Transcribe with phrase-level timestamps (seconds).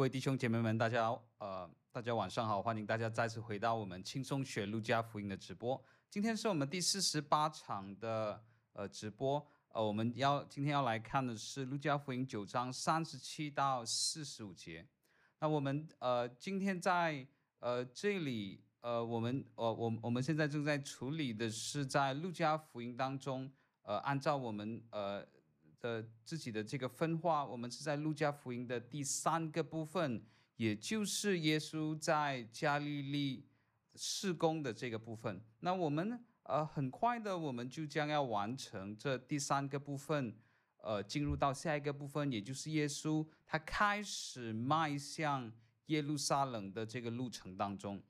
[0.00, 5.78] 各位弟兄姐妹们，大家呃，大家晚上好，欢迎大家再次回到我们轻松学路加福音的直播。
[6.08, 8.42] 今天是我们第四十八场的
[8.72, 14.86] 呃直播，呃，我们要今天要来看的是路加福音九章三十七到四十五节。
[15.38, 17.26] 那我们呃今天在
[17.58, 25.28] 呃这里呃我们呃我我们现在正在处理的是在路加福音当中呃按照我们呃。
[25.80, 30.22] 的自己的这个分化，我们是在路加福音的第三个部分，
[30.56, 33.46] 也就是耶稣在加利利
[33.94, 35.40] 事工的这个部分。
[35.60, 40.34] 那我们呃很快的，我们就将要完成这第三个部分，
[40.82, 45.50] 呃，进入到下一个部分，也就是耶稣他开始迈向
[45.86, 48.02] 耶路撒冷的这个路程当中。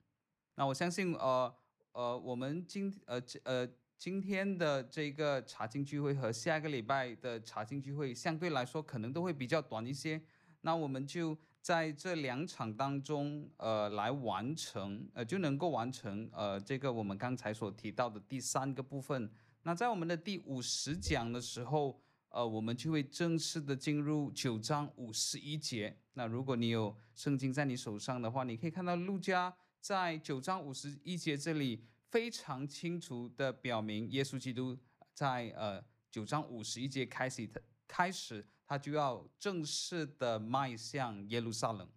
[0.55, 1.55] 那我相信，呃
[1.93, 3.69] 呃，我们今呃呃。
[4.01, 10.19] 今天的这个查经聚会和下个礼拜的查经聚会相对来说可能都会比较短一些，
[10.61, 19.29] 那我们就在这两场当中，呃，来完成，呃，就能够完成，呃，这个我们刚才所提到的第三个部分。
[19.61, 25.95] 那在我们的第五十讲的时候，呃，我们就会正式的进入九章五十一节。
[26.15, 31.83] 那如果你有圣经在你手上的话，你可以看到路加在九章五十一节这里。
[32.11, 34.77] 非常清楚地表明，耶稣基督
[35.13, 35.81] 在呃
[36.11, 41.89] 九章五十一节开始，他开始他就要正式的迈向耶路撒冷。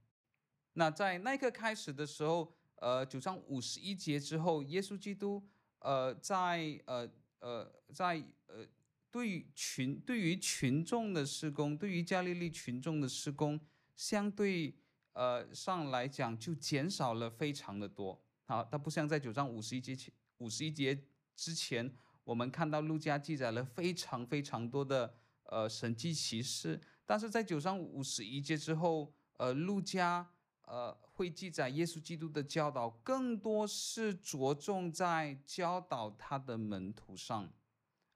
[0.74, 5.44] 那在那一刻开始的时候，呃九章五十一节之后，耶稣基督
[5.80, 8.64] 呃在呃呃在呃
[9.10, 13.60] 对群对于群众的施工，对于加利利群众的施工，
[13.96, 14.76] 相对
[15.14, 18.23] 呃上来讲就减少了非常的多。
[18.46, 20.94] 好，它不像在九章五十一节前，五十一节
[21.34, 21.90] 之前，
[22.24, 25.14] 我们看到路加记载了非常非常多的
[25.44, 30.30] 呃神迹奇事，但是在九章五十一节之后，呃，路加
[30.66, 37.50] 呃会记载耶稣基督的教导，更多是着重在教导他的门徒上，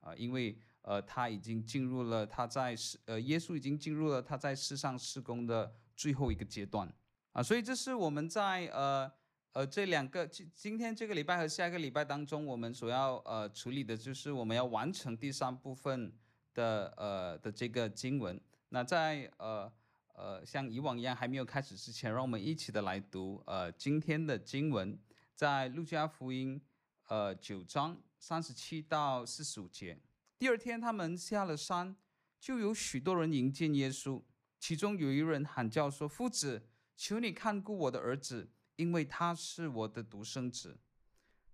[0.01, 6.87] 啊、因为呃他已经进入了他在世呃耶稣已经进入了他在世上事工的最后一个阶段。
[7.31, 9.11] 啊、所以这是我们在呃。
[9.53, 16.13] 呃，这两个今今天这个礼拜和下个礼拜当中，我们所要呃处理的就是我们要完成第三部分
[16.53, 18.39] 的呃的这个经文。
[18.69, 19.71] 那在呃
[20.13, 24.95] 呃像以往一样还没有开始之前，让我们一起的来读呃今天的经文，
[25.33, 26.61] 在路加福音
[27.07, 29.97] 呃九章三十七到四十五节。
[30.37, 31.95] 第二天，他们下了山，
[32.39, 34.21] 就有许多人迎接耶稣，
[34.59, 36.61] 其中有一人喊叫说：“夫子，
[36.95, 40.79] 求你看顾我的儿子。”因为他是我的独生子，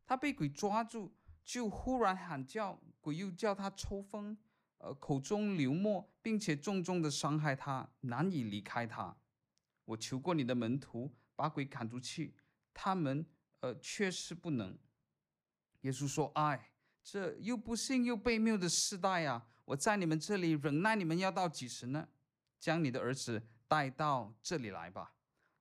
[0.06, 1.12] 他被鬼抓住，
[1.44, 4.38] 就忽然喊叫，鬼又叫他抽风，
[4.78, 9.18] 呃，口中流沫，并且重重的伤害他，难以离开他。
[9.86, 12.36] 我求过你的门徒把鬼赶出去，
[12.72, 13.26] 他们
[13.62, 14.78] 呃却是不能。
[15.82, 19.48] 耶稣说：“哎，这又不信又悖谬的世代啊！
[19.66, 22.08] 我在你们这里忍耐你们要到几时呢？
[22.60, 25.16] 将你的儿子带到这里来吧。”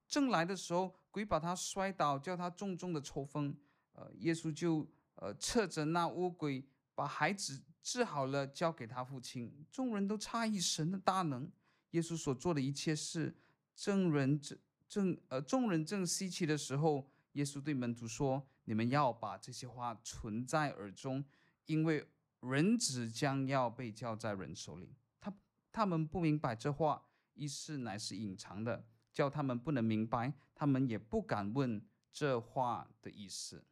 [0.06, 0.94] 正来的时候。
[1.14, 3.56] 鬼把他摔倒，叫他重重的抽风。
[3.92, 9.64] 呃，耶稣就呃斥责那污鬼，把孩子治好了，交给他父亲。
[9.70, 11.48] 众人都诧异神的大能。
[11.92, 13.32] 耶稣所做的一切事，
[13.76, 14.58] 证人正
[14.88, 21.24] 正呃众人正稀奇的时候，耶稣对门徒说：“你们要把这些话存在耳中，
[21.66, 22.04] 因为
[22.40, 25.32] 人子将要被交在人手里。”他
[25.70, 28.84] 他们不明白这话意思，乃是隐藏的。
[29.14, 31.80] 叫他们不能明白，他们也不敢问
[32.12, 33.64] 这话的意思。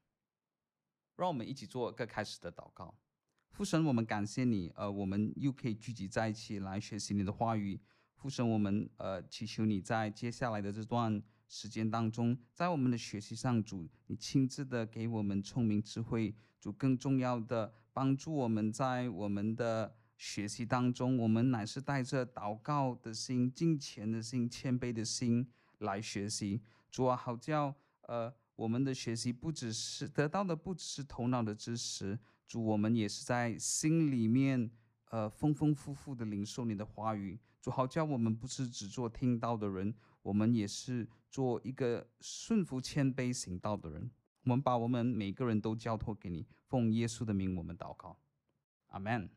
[1.16, 2.96] 让我们一起做个开始的祷告。
[3.50, 7.78] 父神，我们感谢你，呃，我们又可以聚集在一起来学习你的话语。
[8.14, 19.96] 父神，我们呃祈求你在接下来的这段时间当中，在我们的学习上，主你亲自的给我们聪明智慧，主更重要的帮助我们在我们的。
[20.22, 25.44] 学习当中，我们乃是带着祷告的心、敬虔的心、谦卑的心
[25.78, 26.62] 来学习。
[26.92, 32.16] 主啊，好叫呃，我们的学习不只是得到的，不只是头脑的知识。
[32.46, 34.70] 主，我们也是在心里面
[35.10, 37.36] 呃，丰丰富富的领受你的话语。
[37.60, 39.92] 主，好叫我们不是只做听到的人，
[40.22, 44.08] 我们也是做一个顺服、谦卑、行道的人。
[44.44, 48.16] 我们把我们每个人都交托给你，奉耶稣的名，我们祷告，
[48.86, 49.28] 阿门。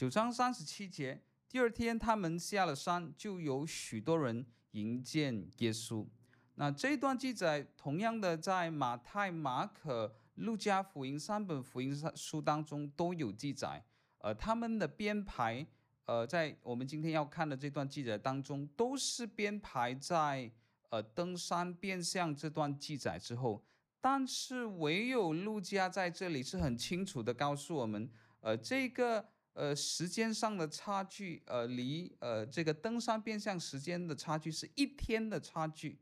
[0.00, 6.06] 九章三十七节，第二天他们下了山，就有许多人迎见耶稣。
[6.54, 13.84] 那这一段记载，同样的在马太、马可、路加福音三本福音书当中都有记载。
[14.20, 15.66] 呃，他们的编排，
[16.06, 20.50] 呃，在我们今天要看的这段记载当中，都是编排在
[20.88, 23.62] 呃登山变相这段记载之后。
[24.00, 28.10] 但是唯有路加在这里是很清楚的告诉我们，
[28.40, 29.28] 呃，这个
[29.60, 35.98] 呃时间上的差距，呃，离呃这个登山变相时间的差距是一天的差距，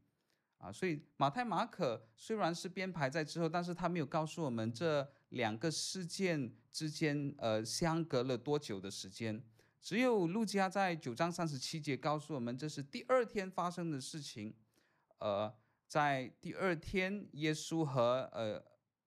[0.59, 9.43] 啊，所以马太、马可虽然是编排在之后，但是他没有告诉我们这两个事件之间呃相隔了多久的时间，
[9.83, 14.55] 只有路加在九章三十七节告诉我们这是第二天发生的事情，
[15.19, 15.53] 呃。
[15.89, 18.63] 在第二天，耶稣和呃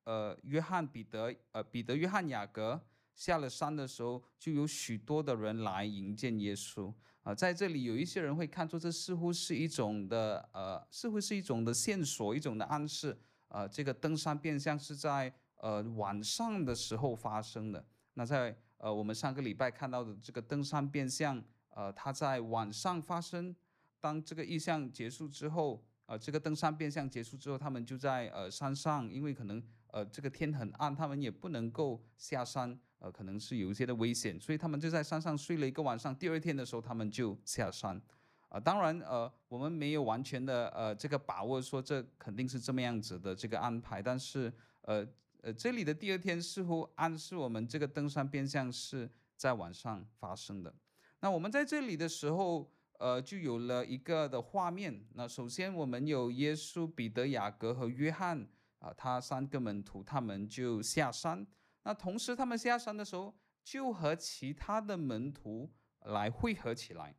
[0.05, 2.81] 呃约翰彼得呃彼得约翰雅各
[3.21, 6.91] 下了山的时候，就有许多的人来迎接耶稣
[7.21, 13.15] 啊、在这里有一些人会看作这似乎是一种的呃似乎是一种的线索，一种的暗示。
[13.49, 17.85] 呃，这个登山变相是在呃晚上的时候发生的。
[18.15, 21.39] 那在呃我们上个礼拜看到的这个登山变相，
[21.69, 23.55] 呃，它在晚上发生。
[23.99, 25.85] 当这个异象结束之后。
[26.07, 36.15] 呃，这个登山变相结束之后，他们就在呃山上，因为可能呃这个天很暗，他们也不能够下山，呃，可能是有一些的危险，所以他们就在山上睡了一个晚上。
[36.15, 38.01] 第二天的时候，他们就下山。
[38.47, 44.53] 啊、当然呃，我们没有完全的呃这个把握说这肯定是这么样子的这个安排，但是
[44.83, 45.05] 呃
[45.41, 50.73] 呃这里的第二天似乎暗示我们这个登山变相是在晚上发生的。
[51.19, 52.71] 那我们在这里的时候。
[53.01, 55.03] 呃，就有了一个的画面。
[55.15, 61.43] 那首先，我们有耶稣、彼得、雅各和约翰啊，他三个门徒，他们就下山。
[61.83, 63.33] 那同时，他们下山的时候，
[63.63, 65.71] 就和其他的门徒
[66.05, 67.15] 来汇合起来。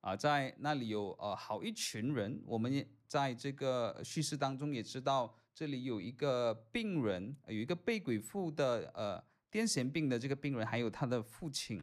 [0.00, 2.42] 啊，在那里有呃好一群人。
[2.46, 11.82] 我们也在这个叙事当中也知道，这里有一个病人，有一个被鬼附的呃癫痫病的这个病人，还有他的父亲。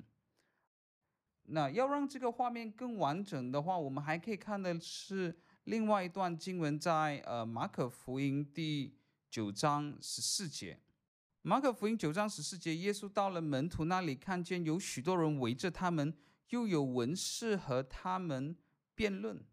[1.46, 8.96] 那要让这个画面更完整的话，我们还可以看的是另外一段经文在，在呃马可福音第
[9.32, 10.80] 九章十四节。
[11.44, 16.14] 马可福音九章十四节，耶稣到了门徒那里，看见有许多人围着他们，
[16.50, 18.56] 又有文士和他们
[18.94, 19.44] 辩论。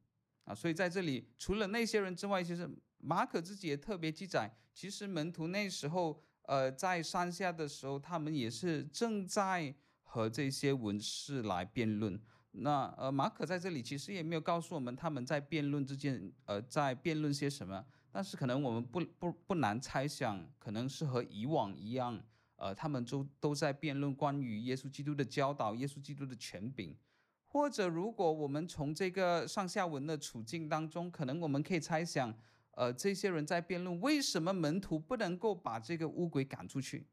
[0.45, 2.69] 啊，所以在这里除了那些人之外，其实
[2.99, 9.75] 马可自己也特别记载，其实门徒那时候呃在山下的时候，他们也是正在。
[10.11, 12.19] 和这些文士来辩论，
[12.53, 22.21] 那呃马可在这里其实也没有告诉我们他们在辩论之间呃在辩论些什么，但是可能我们不不不难猜想，可能是和以往一样，
[22.57, 26.97] 呃他们都都在辩论关于耶稣基督的教导、耶稣基督的权柄，
[27.45, 32.35] 或者如果我们从这个上下文的处境当中，可能我们可以猜想，
[32.73, 37.07] 呃这些人在辩论为什么门徒不能够把这个污鬼赶出去。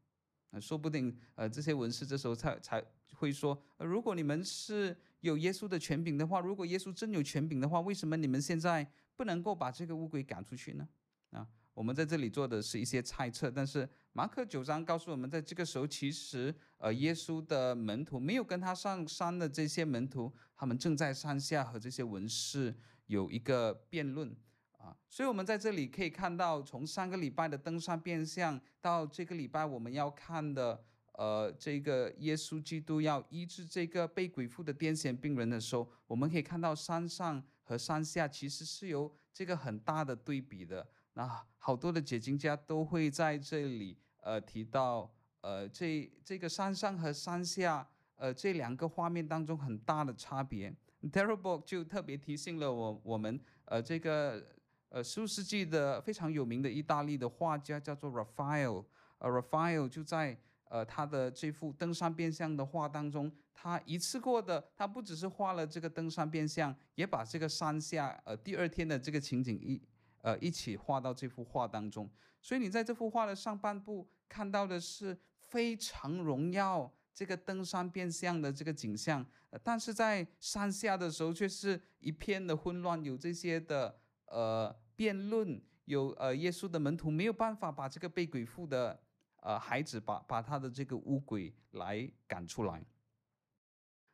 [0.61, 2.81] 说不定，呃，这些文士这时候才才
[3.15, 4.95] 会说，呃，如果你们是
[5.25, 10.87] 有耶稣的权柄的话，如果耶稣真有权柄的话，为什么你们现在不能够把这个乌龟赶出去呢？
[11.31, 22.75] 啊，我们在这里做的是一些猜测，但是马可九章告诉我们，在这个时候，其实，呃，耶稣的门徒没有跟他上山的这些门徒，他们正在山下和这些文士
[23.07, 24.29] 有一个辩论。
[24.77, 30.83] 啊，所以，我们在这里可以看到，从上个礼拜的登山变相到这个礼拜我们要看的，
[31.17, 40.85] 呃，这个耶稣基督要医治这个被鬼附的癫痫病人的时候，我们可以看到山上和山下其实是有这个很大的对比的。
[41.13, 45.09] 那好多的解经家都会在这里，呃，提到，
[45.41, 50.75] 呃，这这个山上和山下，呃，这两个画面当中很大的差别。
[51.11, 54.45] Darrell Bock 就特别提醒了我我们，呃，这个。
[54.89, 58.85] 呃，十五世纪的非常有名的意大利的画家叫做 Raphael，
[59.17, 69.81] 呃，Raphael 就在呃他的这幅登山变相的画当中，他一次过的，他不只是画了这个登山变相，也把这个山下呃第二天的这个情景一
[70.21, 72.09] 呃一起画到这幅画当中。
[72.41, 79.25] 所以你在这幅画的上半部看到的是非常荣耀这个登山变相的这个景象，
[79.63, 84.75] 但是在山下的时候却是一片的混乱，有这些的呃。
[84.97, 88.97] 辩论有呃，耶稣的门徒没有办法把这个被鬼附的
[89.45, 92.83] 呃孩子把把他的这个污鬼来赶出来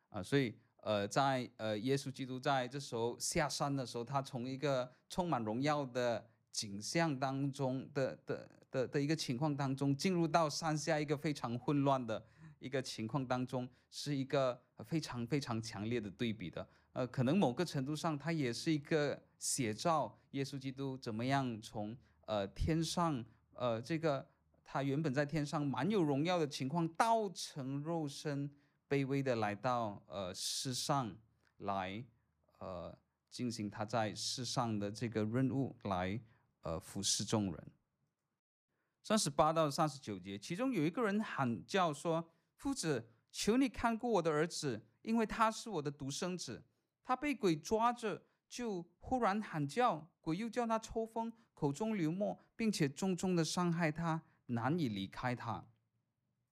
[0.09, 12.21] 啊、所以呃，在呃耶稣基督在这时候下山的时候，他从一个充满荣耀的景象当中的的的的一个情况当中，进入到山下一个非常混乱的
[12.59, 16.67] 一个情况当中，是一个非常非常强烈的对比的。
[16.91, 21.95] 呃，可能某个程度上，它也是一个写照，耶稣基督怎么样从
[22.25, 23.23] 呃天上，
[23.53, 24.27] 呃这个
[24.73, 28.49] 他原本在天上满有荣耀的情况，道成肉身，
[28.87, 31.13] 卑微的来到呃世上
[31.57, 32.01] 来
[32.59, 32.97] 呃
[33.29, 36.17] 进行他在世上的这个任务，来
[36.61, 37.71] 呃服侍众人。
[39.03, 42.25] 三十八到三十九节，其中有一个人喊叫说
[42.55, 46.63] ：“夫子，求你看顾我的儿子，因为他是我的独生子。
[47.03, 55.65] 他被鬼抓着，就忽然喊叫，鬼又叫他抽风，口中流沫，并且重重的伤害他，难以离开他。”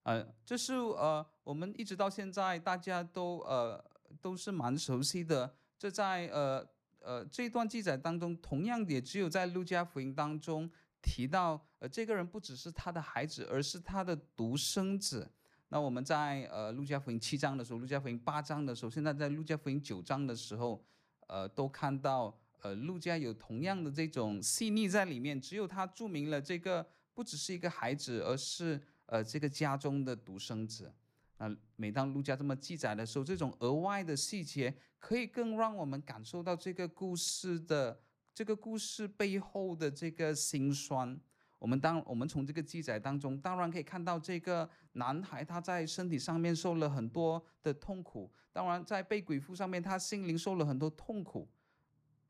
[0.03, 3.83] 呃，这是呃我们一直到现在大家都呃
[4.21, 5.55] 都是蛮熟悉的。
[5.77, 6.67] 这在呃
[6.99, 10.69] 呃这段记载当中，同样也只有在路加福音当中。
[11.01, 15.31] 提到，呃，这个人不只是他的孩子，而是他的独生子。
[15.69, 20.83] 那我们在呃路加福音七章的时候，路加福音八章的时候，现在在路加福音九章的时候，
[21.27, 25.39] 呃，都看到呃路加有同样的这种细腻在里面。
[25.39, 26.85] 只有他注明了这个
[27.19, 30.89] 不只是一个孩子，而是呃这个家中的独生子。
[31.37, 37.99] 那每当陆家这么记载的时候，这种额外的细节可以更让我们感受到这个故事的。
[38.33, 41.19] 这个故事背后的这个辛酸，
[41.57, 51.49] 我们当我们从这个记载当中，当然可以看到这个男孩他在身体上面受了很多的痛苦，当然在被鬼附上面，他心灵受了很多痛苦。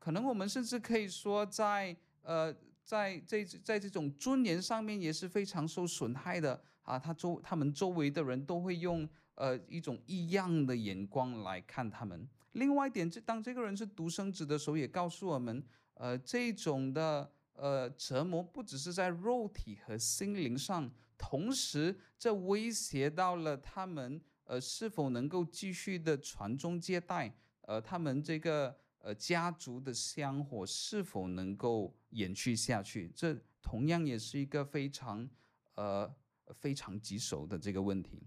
[0.00, 2.52] 可能我们甚至可以说，在呃，
[2.90, 6.98] 在这在这种尊严上面也是非常受损害的啊。
[6.98, 12.28] 他周他们周围的人都会用呃一种异样的眼光来看他们。
[12.54, 15.62] 另外一点，这当这个人是独生子的时候，也告诉我们。
[15.94, 35.28] 呃，这种的呃折磨不只是在肉体和心灵上，同时这威胁到了他们呃是否能够继续的传宗接代，呃，他们这个呃家族的香火是否能够延续下去，这同样也是一个非常
[35.74, 36.14] 呃
[36.54, 38.22] 非常棘手的这个问题。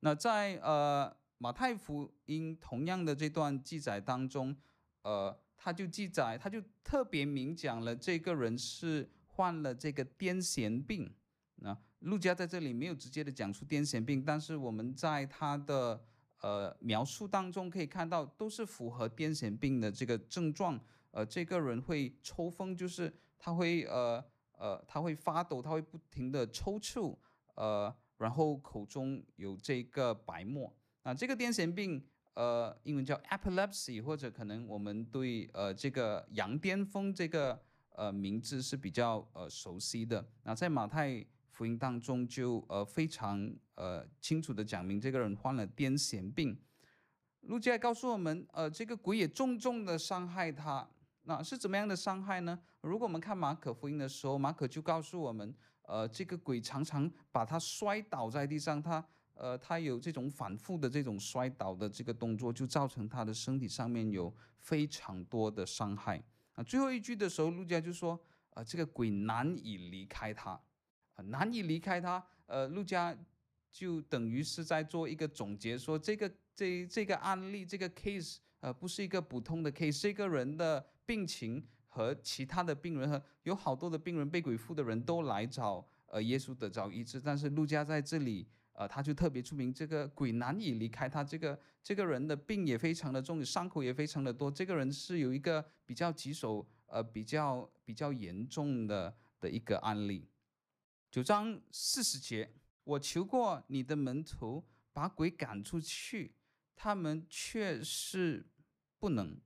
[0.00, 4.56] 那在呃马太福音同样的这段记载当中，
[5.02, 5.38] 呃。
[5.58, 11.12] 他就记载，他就特别明讲了，这个人是患了这个癫痫病。
[11.56, 16.04] 那路加在这里没有直接的讲出癫痫病，但是我们在他的
[16.40, 20.80] 呃描述当中可以看到，都是符合癫痫病的这个症状。
[21.10, 24.24] 呃，这个人会抽风，就是他会呃
[24.58, 27.16] 呃他会发抖，他会不停的抽搐，
[27.54, 30.74] 呃，然后口中有这个白沫。
[31.02, 32.04] 那这个癫痫病。
[32.38, 37.58] 呃，英文叫 epilepsy，或者可能我们对呃这个羊癫疯这个
[37.94, 40.22] 呃名字是比较呃熟悉的。
[40.42, 41.24] 那在马太
[41.56, 46.54] 福音当中就呃非常呃清楚地讲明这个人患了癫痫病。
[47.40, 50.86] 路加告诉我们，呃这个鬼也重重的伤害他。
[51.22, 52.58] 那是怎么样的伤害呢？
[52.82, 59.02] 如果我们看马可福音的时候，马可就告诉我们，呃这个鬼常常把他摔倒在地上，他。
[59.38, 66.16] 呃，他有这种反复的这种摔倒的这个动作，就造成他的身体上面有非常多的伤害。
[66.54, 68.18] 啊，最后一句的时候，路加就说，
[68.54, 70.58] 呃，这个鬼难以离开他，
[71.16, 72.24] 呃，难以离开他。
[72.46, 73.16] 呃，路加
[73.70, 88.46] 就等于是在做一个总结，说这个这这个案例这个 case，呃，不是一个普通的 case，这个人的病情和其他的病人和有好多的病人被鬼附的人都来找呃耶稣得着医治，但是路加在这里。
[88.78, 91.24] 呃，他就特别出名，这个鬼难以离开他。
[91.24, 94.50] 这个这个人的病也非常的重，伤口也非常的多。
[94.50, 100.28] 这个人是有一个比较棘手，呃，比较比较严重的的一个案例。
[101.10, 102.52] 九章四十节，
[102.84, 106.34] 我求过你的门徒把鬼赶出去，
[106.74, 108.46] 他们却是
[108.98, 109.38] 不能。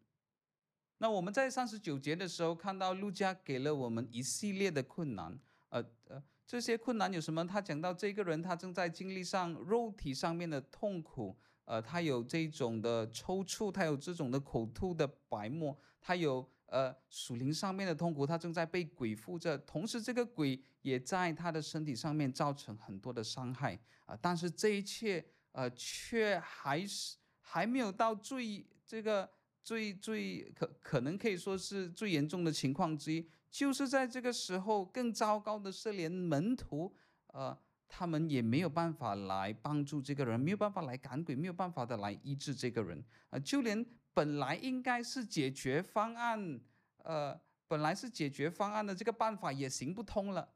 [0.98, 5.38] 那我们在三十九节的时候看到路加给了我们一系列的困难，
[5.68, 6.22] 呃呃。
[6.46, 7.46] 这些困难有什么？
[7.46, 29.30] 他讲到这个人，他正在经历上肉体上面的痛苦，呃，他有这种的抽搐，他有这种的口吐的白沫，他有呃属灵上面的痛苦，他正在被鬼附着，同时这个鬼也在他的身体上面造成很多的伤害啊、但是这一切呃，却还是还没有到最这个
[29.62, 33.28] 最最可可能可以说是最严重的情况之一。
[33.50, 36.94] 就是在这个时候，更糟糕的是，连门徒，
[37.28, 37.56] 呃，
[37.88, 43.84] 他们也没有办法来帮助这个人，没有办法来赶鬼，没有办法的来医治这个人，呃，就连
[44.14, 46.60] 本来应该是解决方案，
[46.98, 50.48] 呃，本来是解决方案的这个办法也行不通了。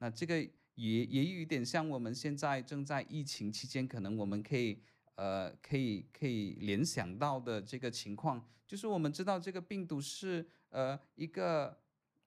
[0.00, 0.42] 那这个
[0.74, 4.82] 也也有一点像我们现在正在疫情期间，可能我们可以，
[5.14, 11.78] 呃，可以可以联想到的这个情况，就是我们知道这个病毒是，呃，一个。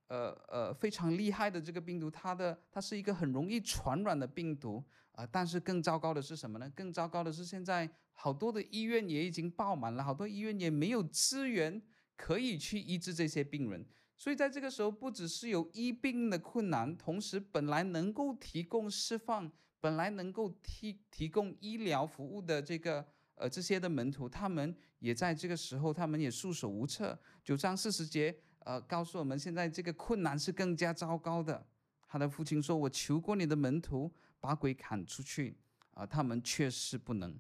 [0.07, 6.69] 呃呃非常厉害的这个病毒，它的它是一个很容易传染的病毒啊、但是更糟糕的是什么呢？
[6.75, 11.81] 更糟糕的是现在好多的医院也已经爆满了，好多医院也没有资源
[12.15, 13.83] 可以去医治这些病人。
[14.15, 19.51] 所以在这个时候，不只是有医病的困难，同时本来能够提供释放、
[19.81, 23.05] 本来能够提提供医疗服务的这个
[23.35, 27.19] 呃这些的门徒，他们也在这个时候，他们也束手无策。
[27.43, 31.65] 九章四十节，呃，告诉我们现在这个困难是更加糟糕的。
[32.07, 35.57] 他的父亲说：“我求过你的门徒把鬼赶出去，
[35.91, 37.37] 啊、呃，他们确实不能。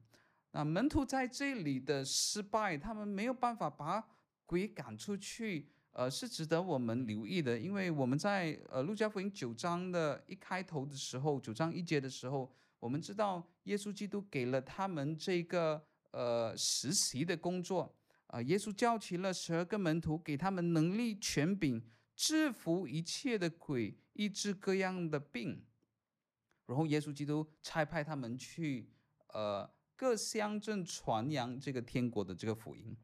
[0.51, 4.03] 那门徒在这里的失败，他们没有办法把
[4.45, 17.95] 鬼赶出去。”呃，是值得我们留意的，因为我们在呃路加福音九章的一开头的时候，九章一节的时候，我们知道耶稣基督给了他们这个呃实习的工作。
[18.25, 21.79] 啊、呃，耶稣叫齐了十二个门徒，给他们能力权柄，
[22.15, 25.63] 制服一切的鬼，医治各样的病，
[26.65, 28.89] 然后耶稣基督差派他们去
[29.27, 32.97] 呃各乡镇传扬这个天国的这个福音。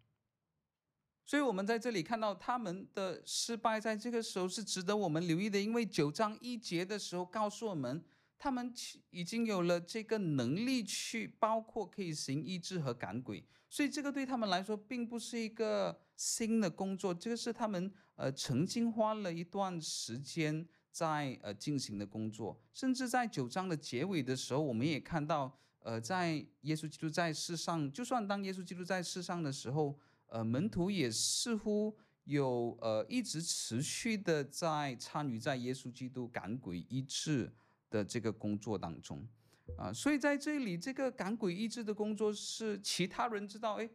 [1.29, 5.61] 所以，我们在这里看到他们的失败，在这个时候是值得我们留意的。
[5.61, 8.03] 因为九章一节的时候告诉我们，
[8.39, 8.73] 他们
[9.11, 13.45] 已经有了这个能力去，包括可以行医治和赶鬼。
[13.69, 22.59] 所以，这个对他们来说并不是一个新的工作，这个是他们呃曾经花了一段时间在呃进行的工作。
[22.73, 29.95] 甚至在九章的结尾的时候，我们也看到，呃，在耶稣基督在世上，就算当耶稣基督在世上的时候。
[30.29, 37.51] 呃，门徒也似乎有呃一直持续的在参与在耶稣基督赶鬼医治
[37.89, 39.27] 的这个工作当中，
[39.75, 43.89] 啊、所以在这里这个赶鬼医治的工作是其他人知道，哎，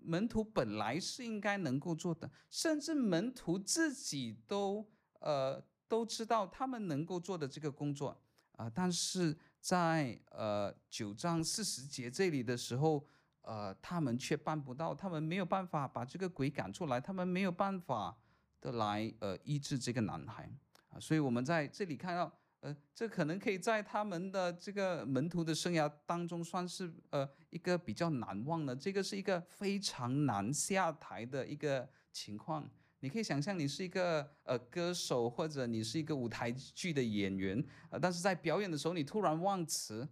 [0.00, 8.16] 门徒本来是应该能够做的，甚至门徒自己都呃都知道他们能够做的这个工作
[8.52, 13.04] 啊、但是在呃九章四十节这里的时候。
[13.42, 18.14] 呃，他们却办不到，他们没有办法把这个鬼赶出来，他们没有办法
[18.60, 20.48] 的来呃医治这个男孩
[20.90, 32.68] 啊，所以我们在这里看到，呃，这可能可以在他们的这个门徒的生涯当中算是呃一个比较难忘的，这个是一个非常难下台的一个情况。
[33.00, 40.06] 你可以想象，你是一个呃歌手，或者你是一个舞台剧的演员，呃，但是在表演的时候你突然忘词。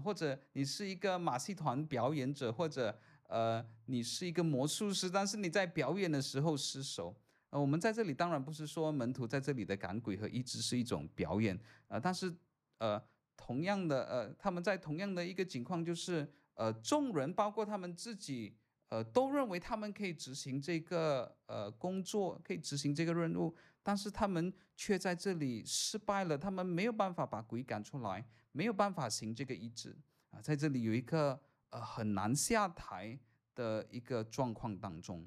[0.00, 2.96] 或者你是一个马戏团表演者，或者
[3.28, 7.16] 呃，你是一个魔术师，但是你在表演的时候失手。
[7.50, 12.34] 呃，我们在这里当然不是说门徒在这里的赶鬼和医治是一种表演，呃，但是
[12.78, 13.00] 呃，
[13.36, 18.56] 同样的呃，他们在同样的一个情况，就是呃，众人包括他们自己，
[18.88, 28.26] 呃，都认为他们可以执行这个呃工作，可以执行这个任务，但是他们却在这里失败了，他们没有办法把鬼赶出来。
[28.56, 29.96] 没有办法行这个医治
[30.30, 31.40] 啊，在这里有一个
[31.70, 33.18] 呃很难下台
[33.52, 35.26] 的一个状况当中，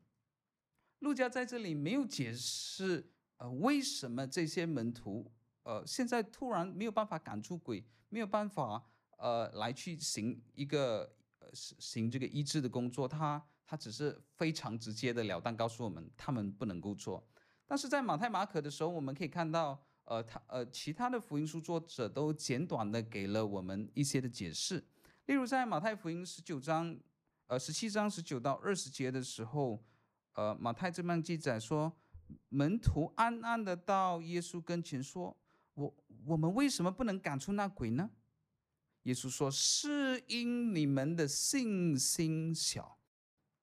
[0.99, 5.29] 路加在这里没有解释呃为什么这些门徒
[5.63, 8.81] 呃现在突然没有办法赶出鬼，没有办法
[9.17, 17.27] 呃来去行一个呃行这个医治的工作，他他只是非常直接的了当告诉我们他们不能够做，
[17.65, 19.85] 但是在马太马可的时候，我们可以看到。
[20.07, 24.81] 呃，他呃，其他的福音书作者都简短的给了我们一些的解释。
[25.25, 26.97] 例如在马太福音十九章，
[27.47, 29.83] 呃，十七章十九到二十节的时候，
[30.33, 31.91] 呃，马太这边记载说，
[32.47, 35.35] 门徒暗暗的到耶稣跟前说
[35.75, 35.93] ：“我
[36.25, 38.09] 我们为什么不能赶出那鬼呢？”
[39.03, 42.97] 耶稣说：“是因你们的信心小。”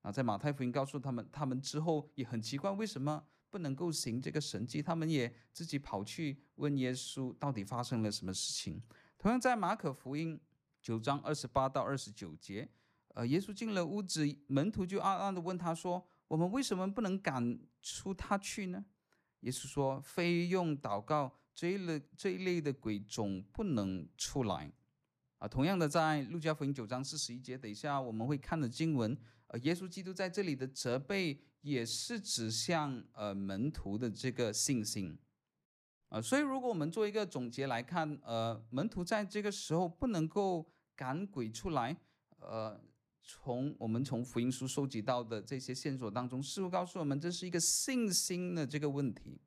[0.02, 3.24] 啊，在马太福音告诉他们，他们之后也很奇怪，为什么？
[3.54, 8.82] 不能够行这个神迹，他们也自己跑去问耶稣，到底发生了什么事情。
[9.16, 10.40] 同样在马可福音
[10.82, 12.68] 九章二十八到二十九节，
[13.14, 18.84] 呃，耶稣进了屋子，门徒就暗暗地问他说：“我们为什么不能赶出他去呢？”
[19.42, 24.72] 耶稣说：“非用祷告，这一类这一类的鬼总不能出来。”
[25.38, 31.40] 啊，同样的，在路加福音九章四十一节，等一下我们会看的经文，呃，耶稣基督在这里的责备。
[31.64, 35.16] 也是指向呃门徒的这个信心，
[36.10, 41.96] 啊、所以如果我们做一个总结来看，呃，门徒在这个时候不能够赶鬼出来，
[42.38, 42.78] 呃，
[43.22, 49.40] 从我们从福音书收集到的这些线索当中，似乎告诉我们这是一个信心的这个问题。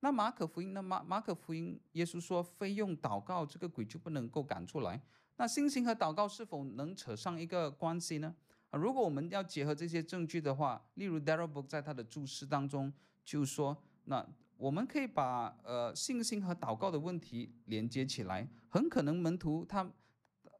[0.00, 0.82] 那马可福音呢？
[0.82, 5.00] 马马可福音，耶稣说非用祷告，这个鬼就不能够赶出来。
[5.36, 8.34] 那信心和祷告是否能扯上一个关系呢？
[8.76, 12.92] 如果我们要结合这些证据的话，例如 Darrell Book 在他的注释当中
[13.24, 18.48] 就说，那我们可以把呃信心和祷告的问题连接起来。
[18.68, 19.90] 很可能门徒他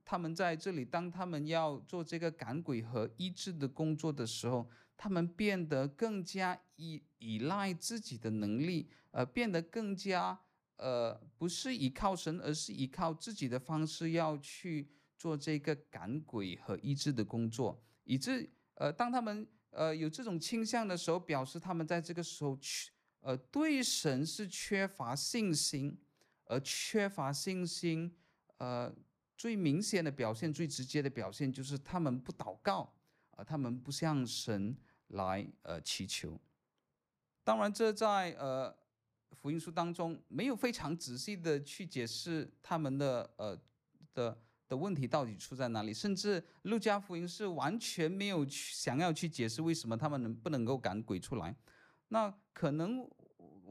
[0.05, 10.39] 他们在这里，当他们要做这个赶鬼和医治的工作的时候，他们变得更加依依赖自己的能力，呃，变得更加
[10.77, 22.91] 呃不是依靠神，而是依靠自己的方式要去做这个赶鬼和医治的工作，以致呃当他们呃有这种倾向的时候，表示他们在这个时候去
[23.21, 25.99] 呃对神是缺乏信心，
[26.45, 28.17] 而缺乏信心
[28.59, 28.95] 呃
[29.37, 32.93] 最明显的表现、最直接的表现就是他们不祷告。
[33.37, 34.77] 啊，他们不向神
[35.09, 36.41] 来呃祈求，
[37.43, 38.73] 当然这在呃
[39.33, 43.61] 福音书当中没有非常仔细的去解释他们的呃
[44.15, 44.41] 的
[44.77, 51.55] 问题到底出在哪里，甚至路加福音是完全没有去想要去解释为什么他们能不能够赶鬼出来。
[52.09, 53.09] 那可能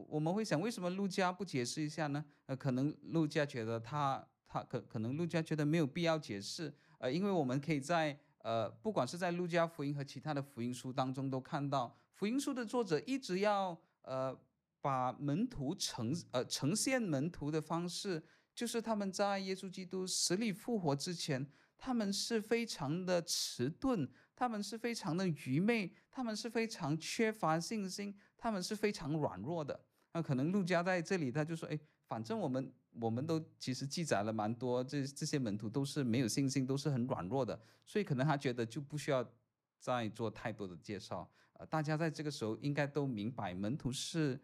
[0.07, 2.23] 我们会想，为什么路加不解释一下呢？
[2.45, 8.17] 呃，可能路加觉得他他可可能路加觉得没有必要解释，呃，因为我们可以在。
[8.43, 14.37] 呃，不管是在路加福音和其他的福音书当中，都看到福音书的作者一直要呃
[14.81, 18.21] 把门徒呈呃呈现门徒的方式，
[18.55, 29.85] 就是他们在耶稣基督死里复活之前，他们是非常的迟钝，他们是非常的愚昧，他们是非常缺乏信心，他们是非常软弱的。
[30.13, 32.73] 那可能路加在这里他就说，哎，反正我们。
[33.01, 39.27] 我们都其实记载了蛮多，这这些门徒都是没有信心，都是很软弱的，所以可能他觉得就不需要
[39.79, 41.27] 再做太多的介绍。
[41.53, 44.39] 呃，大家在这个时候应该都明白，门徒是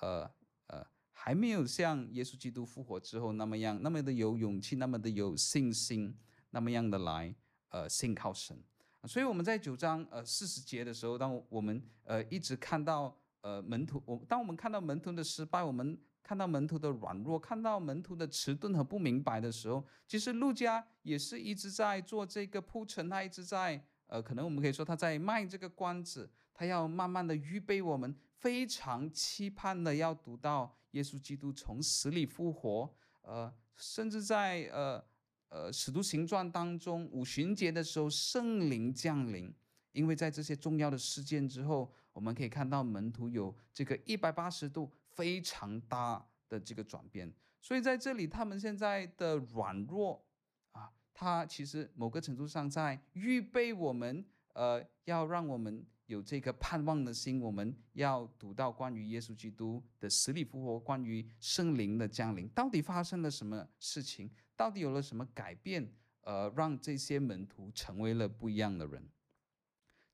[0.00, 0.28] 呃
[0.66, 0.84] 呃
[1.24, 6.12] 还没有像耶稣基督复活之后那么样，那么的有勇气，那么的有信心，
[6.50, 7.32] 那么样的来
[7.68, 8.60] 呃信靠神。
[9.04, 15.96] 所以我们在九章呃四十节的时候，当我们呃一直看到呃门徒，我当我们看到门徒的失败，我们。
[16.24, 35.04] 看到门徒的软弱，看到门徒的迟钝和不明白的时候，其实路加也是一直在做这个铺陈，他一直在呃，可能我们可以说他在卖这个关子，他要慢慢的预备我们，非常期盼的要读到耶稣基督从死里复活，呃，甚至在呃
[35.48, 39.54] 呃使徒行传当中五旬节的时候圣灵降临，
[39.92, 44.90] 因为在这些重要的事件之后，我们可以看到门徒有这个一百八十度。
[45.14, 50.24] 非常大的这个转变，所以在这里，他们现在的软弱
[50.70, 57.40] 啊，他其实某个程度上在预备我们，呃，要让我们有这个盼望的心。
[57.40, 64.30] 我们要读到关于耶稣基督的死里复活，关于圣灵的降临，到底发生了什么事情？
[64.56, 65.92] 到底有了什么改变？
[66.20, 69.10] 呃，让这些门徒成为了不一样的人。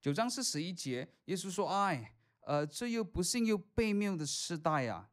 [0.01, 2.15] 九章四十一节，耶稣说：“哎。”
[2.49, 5.11] 呃，这又不幸又悖谬的世代啊！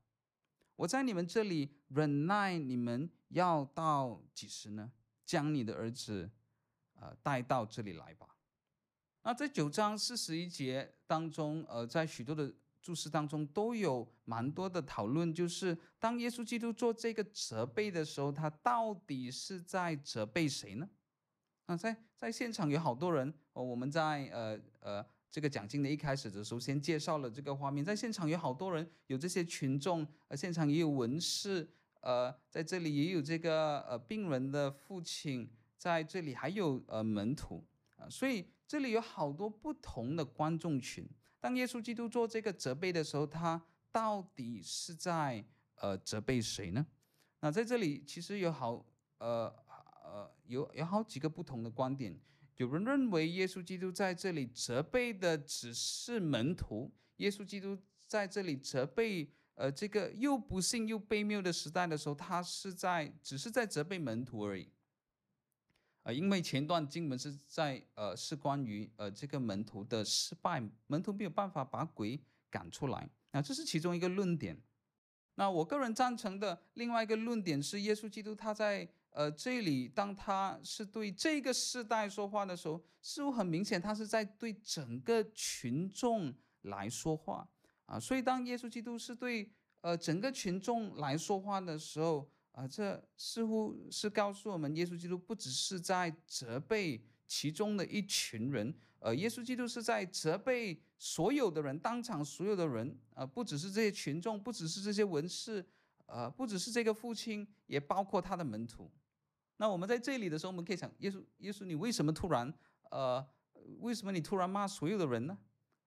[0.77, 4.93] 我在你们这里忍耐你们要到几时呢？
[5.25, 6.31] 将你的儿子，
[6.93, 8.34] 呃，带到这里来吧。
[9.25, 20.87] 那在九章四十一节当中，呃，在许多的注释当中都有蛮多的讨论，就是当耶稣基督做这个责备的时候，他到底是在责备谁呢？
[21.65, 25.05] 啊，在在现场有好多人，哦，我们在呃呃。
[25.27, 31.67] 这个讲经的一开始的时候，先介绍了这个画面，在现场有好多人，有这些群众，呃，现场也有文士，
[31.99, 37.61] 呃，在这里也有这个呃病人的父亲，在这里还有呃门徒，
[37.97, 41.07] 啊，所以这里有好多不同的观众群。
[41.39, 46.85] 当耶稣基督做这个责备的时候，他到底是在呃责备谁呢？
[47.41, 48.83] 那在这里其实有好
[49.19, 49.53] 呃
[50.03, 52.19] 呃有有好几个不同的观点。
[52.57, 64.69] 有人认为耶稣基督在这里责备的只是门徒，耶稣基督在这里责备呃这个又不幸又悖谬的时代的时候，他是在只是在责备门徒而已。
[66.05, 74.55] 呃，因为前段经文是在呃是关于呃这个门徒的失败，门徒没有办法把鬼赶出来，那这是其中一个论点。
[75.33, 78.87] 那我个人赞成的另外一个论点是，耶稣基督他在。
[79.15, 87.47] 呃，这里当他是对这个世代说话的时候，似乎很明显，他是在对整个群众来说话
[87.85, 87.97] 啊。
[87.97, 105.65] 所以当耶稣基督是对呃整个群众来说话的时候啊，这似乎是告诉我们，耶稣基督不只是在责备其中的一群人，呃，耶稣基督是在责备所有的人，当场所有的人啊，不只是这些群众，不只是这些文士，
[106.05, 108.89] 呃，不只是这个父亲，也包括他的门徒。
[109.57, 112.53] 那我们在这里的时候，我们可以想，耶稣，耶稣，你为什么突然，
[112.89, 113.25] 呃，
[113.79, 115.37] 为什么你突然骂所有的人呢？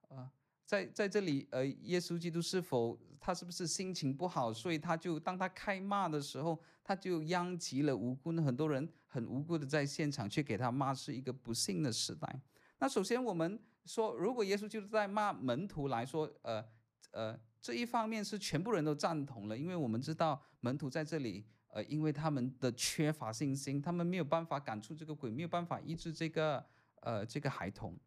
[0.08, 0.30] 啊、
[0.68, 8.42] 在在这里，呃，耶稣基督是否他是不是心情不好，所以他就当他开骂的时候，他就殃及了无辜呢？
[8.42, 12.42] 很多人很无辜的在现场去给他骂，是一个不幸的时代。
[12.80, 16.62] 那首先我们说，如果耶稣基督在骂门徒来说，呃
[17.12, 26.62] 呃，这一方面是全部人都赞同了，因为我们知道门徒在这里，呃，因为他们的缺乏信心，他们没有办法赶出这个鬼，没有办法医治这个
[27.00, 27.98] 呃这个孩童。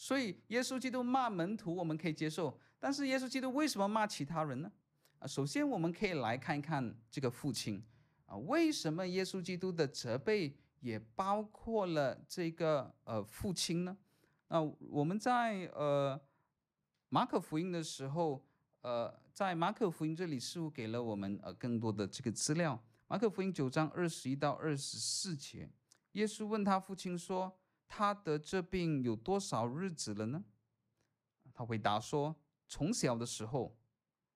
[0.00, 2.56] 所以耶稣基督骂门徒，我们可以接受。
[2.78, 4.70] 但是耶稣基督为什么骂其他人呢？
[5.18, 7.82] 啊，首先我们可以来看一看这个父亲
[8.26, 13.98] 啊，为什么耶稣基督的责备也包括了这个呃父亲呢？
[14.46, 16.18] 那我们在呃
[17.08, 18.46] 马可福音的时候，
[18.82, 22.80] 呃，在马可福音这里似乎给了我们呃更多的这个资料。
[23.08, 25.68] 马可福音九章二十一到二十四节，
[26.12, 27.57] 耶稣问他父亲说。
[27.88, 30.44] 他得这病有多少日子了呢？
[31.52, 32.36] 他回答说：
[32.68, 33.76] 从小的时候，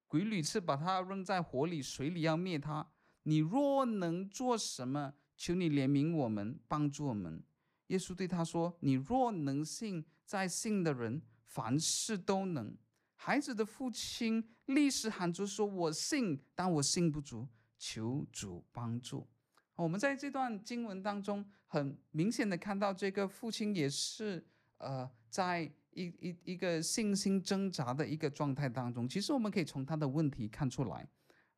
[0.09, 2.91] 鬼屡次把他扔在火里、水里要灭他。
[3.25, 7.45] 你若能做什么，求你怜悯我们，帮助我们。
[7.89, 12.77] 耶稣对他说：你若能信，在信的人凡事都能。
[13.15, 17.47] 孩子的父亲立时喊着说：我信，但我信不足，
[17.79, 19.29] 求主帮助。
[19.77, 24.45] 我们在这段经文当中，很明显的看到这个父亲也是
[24.79, 29.09] 呃，在一一一个信心挣扎的一个状态当中。
[29.09, 31.09] 其实我们可以从他的问题看出来，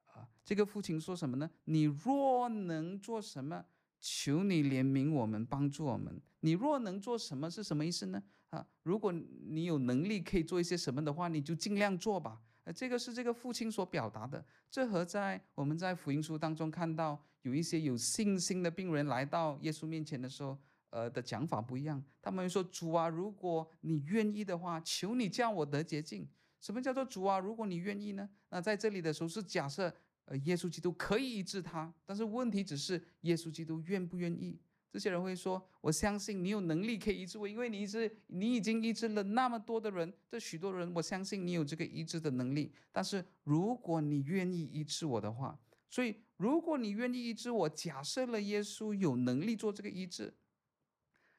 [0.07, 1.51] 啊，这个父亲说什么呢？
[1.65, 3.65] 你若能做什么，
[4.01, 6.21] 求你怜悯我们，帮助我们。
[6.41, 8.23] 你若能做什么是什么意思呢？
[8.51, 12.41] 啊，如果你有能力可以做一些什么的话，你就尽量做吧。
[12.65, 14.45] 呃，这个是这个父亲所表达的。
[14.71, 20.59] 这和在我们在福音书当中看到有一些有信心的病人来到耶稣面前的时候，
[20.91, 22.03] 呃的讲法不一样。
[22.23, 26.29] 他们说：“主啊，如果你愿意的话，求你叫我得洁净。”
[26.61, 27.39] 什么叫做主啊？
[27.39, 28.27] 如果你愿意呢？
[28.49, 34.59] 那在这里的时候是假设，呃，耶稣基督可以医治他，但是问题只是耶稣基督愿不愿意。
[34.95, 42.73] 这些人会说：“我相信你有能力可以医治我，因为你医治，你已经医治了那么多的人，这许多人，我相信你有这个医治的能力。
[42.93, 45.59] 但是如果你愿意医治我的话，
[45.91, 50.33] 所以如果你愿意医治我，假设了耶稣有能力做这个医治，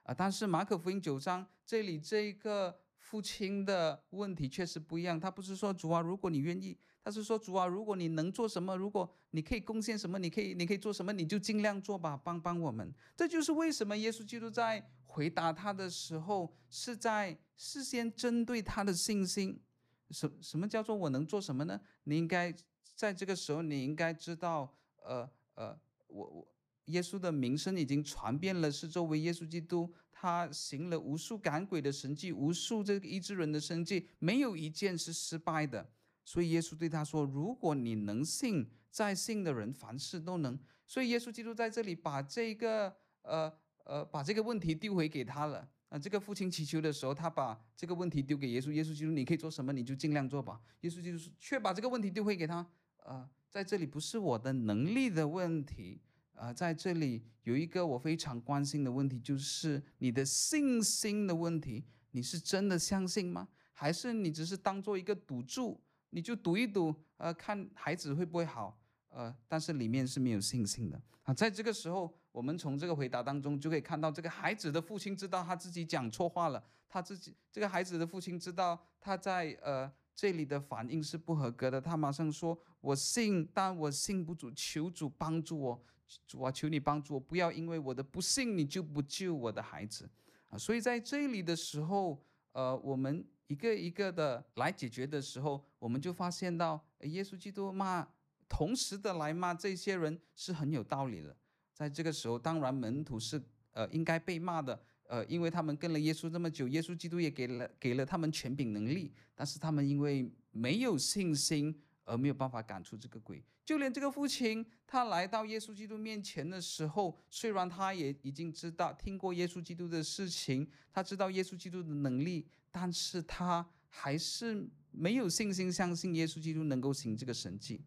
[0.03, 12.91] 啊，但是马可福音九章这里这一个父亲的问题确实不一样，他不是说主啊，如果你愿意。”他是说主啊，如果你能做什么，如果你可以贡献什么，你可以你可以做什么，你就尽量做吧，帮帮我们。
[13.15, 19.61] 这就是为什么耶稣基督在回答他的时候，是在事先针对他的信心。
[20.09, 21.79] 什什么叫做我能做什么呢？
[22.05, 22.51] 你应该
[22.95, 26.47] 在这个时候，你应该知道，呃呃，我我
[26.85, 35.87] 耶稣的名声已经传遍了是作为，耶稣基督他行了无数赶鬼的神迹，无数这个医治人的神迹，没有一件是失败的。
[36.25, 43.53] 所以耶稣对他说：“如果你能信，在信的人凡事都能。”所以耶稣基督在这里把这个呃
[43.85, 45.69] 呃把这个问题丢回给他了。
[45.89, 48.71] 啊，这个父亲祈求的时候，他把这个问题丢给耶稣。
[48.71, 50.59] 耶稣基督，你可以做什么，你就尽量做吧。
[50.81, 52.67] 耶稣基督却把这个问题丢回给他。
[53.03, 56.01] 呃，在这里不是我的能力的问题，
[56.33, 61.85] 呃，在这里有一个我非常关心的问题，就是你的信心的问题。
[62.11, 63.47] 你是真的相信吗？
[63.71, 65.79] 还是你只是当做一个赌注？
[66.15, 71.33] 你就赌一赌，呃，看孩子会不会好，呃，但是里面是没有信心的啊。
[71.33, 85.83] 在这个时候，我们从这个回答当中就可以看到，这个孩子的父亲知道他自己讲错话了，他自己这个孩子的父亲知道他在呃这里的反应是不合格的，他马上说：“我信，但我信不足，求主帮助我，
[86.25, 90.09] 主啊，求你帮助我，不要因为我的不信你就不救我的孩子
[90.47, 92.23] 啊。”所以在这里的时候，
[92.53, 93.25] 呃，我们。
[93.47, 98.07] 一个一个的来解决的时候，我们就发现到，耶稣基督骂，
[98.49, 101.35] 同时的来骂这些人是很有道理的。
[101.73, 113.43] 在这个时候，当然门徒是呃应该被骂的，呃，因为他们跟了耶稣这么久，耶稣基督也给了给了他们权柄能力，但是他们因为没有信心而没有办法赶出这个鬼。
[113.63, 122.47] 就连这个父亲，他来到耶稣基督面前的时候，虽然他也已经知道听过耶稣基督的事情，他知道耶稣基督的能力。
[122.77, 127.81] 但是他还是没有信心相信耶稣基督能够行这个神迹。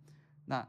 [0.46, 0.66] 那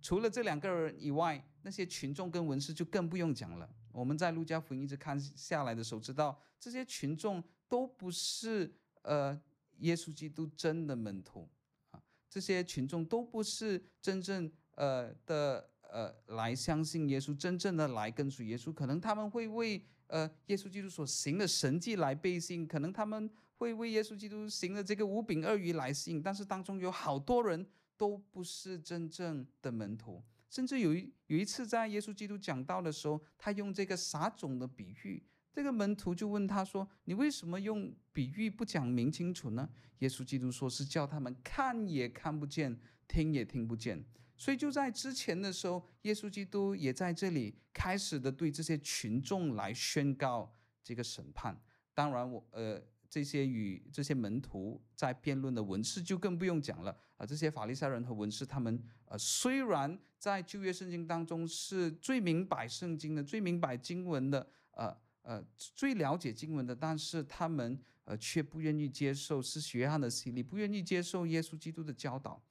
[0.00, 3.68] 除了这两个人以外，那些群众跟文士就更不用讲了。
[3.92, 9.38] 我们在路加福音一直看下来的时候，知道这些群众都不是呃
[9.80, 11.46] 耶稣基督真的门徒
[11.90, 12.00] 啊，
[12.30, 18.72] 这些群众都不是真正呃的呃来相信耶稣，真正的来跟随耶稣。
[18.72, 23.30] 可能他们会为呃耶稣基督所行的神迹来背信，可能他们。
[23.58, 27.66] 会为耶稣基督行了这个五饼二鱼来信，但是当中有好多人
[27.96, 30.22] 都不是真正的门徒。
[30.48, 39.68] 甚至有一有一次在耶稣基督讲道的时候，他用这个撒种的比喻，这个门徒就问他说：“你为什么用比喻不讲明清楚呢？”
[39.98, 44.02] 耶稣基督说是叫他们看也看不见，听也听不见。
[44.36, 51.60] 所以就在之前的时候，耶稣基督也在这里开始的对这些群众来宣告这个审判。
[51.92, 52.80] 当然我呃。
[53.10, 57.24] 这些与这些门徒在辩论的文士就更不用讲了啊！
[57.24, 72.42] 这些法利赛人和文士，他们呃虽然在旧约圣经当中是最明白圣经的、最明白经文的、呃呃最了解经文的，但是他们呃却不愿意接受施洗约翰的洗礼，不愿意接受耶稣基督的教导。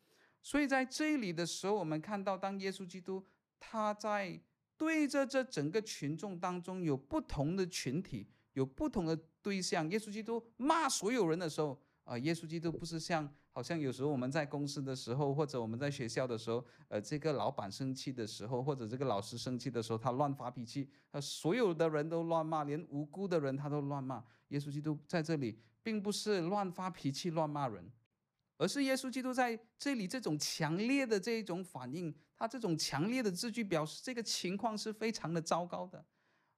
[0.41, 3.23] 所以在这里的时候，我们看到当耶稣基督
[3.59, 4.39] 他在
[4.75, 8.27] 对着这整个群众当中有不同的群体。
[8.57, 24.23] 有不同的对象，耶稣基督骂所有人的时候，啊，耶稣基督不是像好像有时候我们在公司的时候，或者我们在学校的时候，呃，这个老板生气的时候，或者这个老师生气的时候，他乱发脾气，他所有的人都乱骂，连无辜的人他都乱骂。
[24.47, 27.91] 耶稣基督在这里并不是乱发脾气、乱骂人，
[28.57, 36.03] 而是耶稣基督在这里这种强烈的这一种反应，他这种强烈的字句表示这个情况是非常的糟糕的。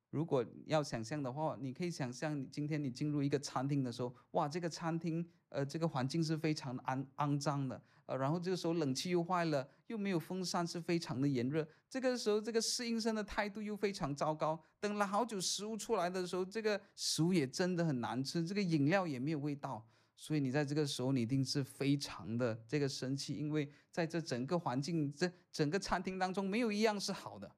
[0.09, 11.67] 如果要想象的话，你可以想象你，今天你进入一个餐厅的时候，哇，这个餐厅，呃，这个环境是非常肮肮脏的，呃，然后这个时候冷气又坏了，又没有风扇，是非常的炎热。
[11.87, 14.59] 这个时候，这个侍应生的态度又非常糟糕。
[14.79, 19.87] 等了好久，食物出来的时候，这个食物也真的很难吃，这个饮料也没有味道。
[20.15, 27.51] 所以你在这个时候，你一定是非常的这个生气，因为在这整个环境，这整个餐厅当中，没有一样是好的。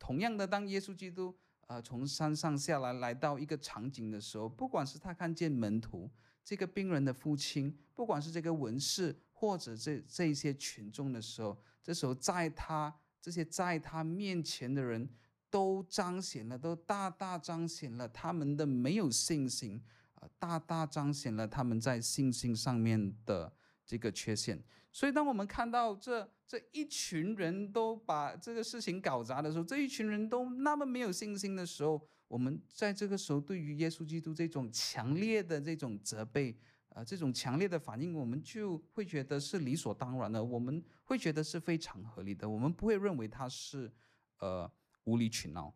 [0.00, 1.32] 同样的，当耶稣基督。
[1.70, 6.10] 呃，从山上下来，来到一个场景的时候，不管是他看见门徒
[6.44, 15.08] 这个病人的父亲，不管是这个文士，或者这这些群众的时候，这时候在他这些在他面前的人
[15.48, 19.80] 都彰显了，都大大彰显了他们的没有信心，
[20.16, 23.52] 呃，大大彰显了他们在信心上面的
[23.86, 24.60] 这个缺陷。
[24.92, 36.56] 所以，当我们看到这这一群人都把这个事情搞砸的时候，这一群人都那么没有信心的时候，我们在这个时候对于耶稣基督这种强烈的这种责备，
[36.88, 43.92] 呃，这种强烈的反应，我们就会觉得是理所当然的，我们会觉得是非常合理的，我们不会认为他是
[44.38, 44.68] 呃
[45.04, 45.72] 无理取闹。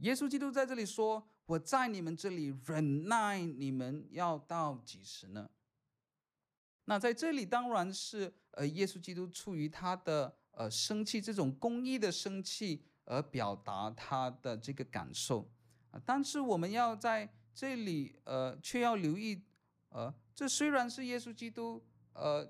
[0.00, 5.48] 耶稣基督在这里说：“我在你们这里忍耐，你们要到几时呢？”
[6.84, 15.48] 那在这里当然是呃，耶稣基督出于他的呃生气，这种公义的生气而表达他的这个感受
[15.92, 16.02] 啊。
[16.04, 19.40] 但是我们要在这里呃，却要留意
[19.90, 21.80] 呃，这虽然是耶稣基督
[22.14, 22.44] 呃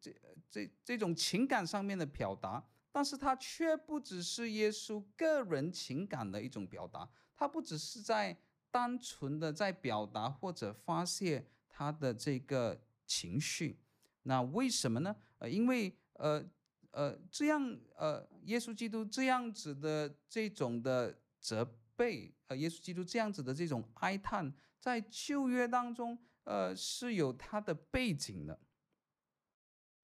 [0.00, 0.12] 这
[0.50, 8.36] 这这种情感上面的表达，但是他却不只是耶稣个人情感的一种表达，他不只是在
[8.72, 12.80] 单纯的在表达或者发泄他的这个。
[13.06, 13.78] 情绪，
[14.22, 15.14] 那为什么呢？
[15.38, 16.44] 呃，因为呃
[16.90, 21.64] 呃这样呃，耶稣基督这样子的这种的责
[21.96, 28.58] 备，呃，耶稣基督这样子的这种哀叹，在旧约当中，呃，是有它的背景的。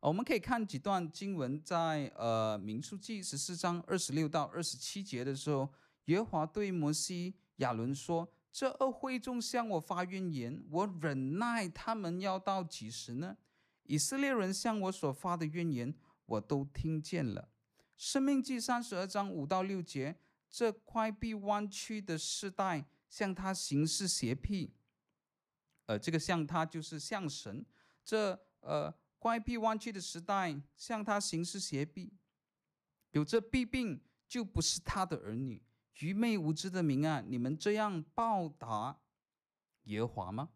[0.00, 5.72] 我们可以看几段经文，在呃民数记十四章二十六到二十七节的时候，
[6.06, 8.32] 耶和华对摩西、亚伦说。
[8.52, 13.36] 这恶会众向我发怨言，我忍耐他们要到几时呢？
[13.84, 15.94] 以色列人向我所发的怨言，
[16.26, 17.48] 我都听见了。
[17.96, 20.16] 生命记三十二章五到六节，
[20.48, 24.72] 这乖僻弯曲的世代向他行事邪僻，
[25.86, 27.64] 呃，这个向他就是向神。
[28.04, 32.12] 这呃乖僻弯曲的时代向他行事邪僻，
[33.10, 35.62] 有这弊病就不是他的儿女。
[36.00, 38.98] 愚昧无知的民啊，你们这样报答
[39.84, 40.50] 耶和华吗？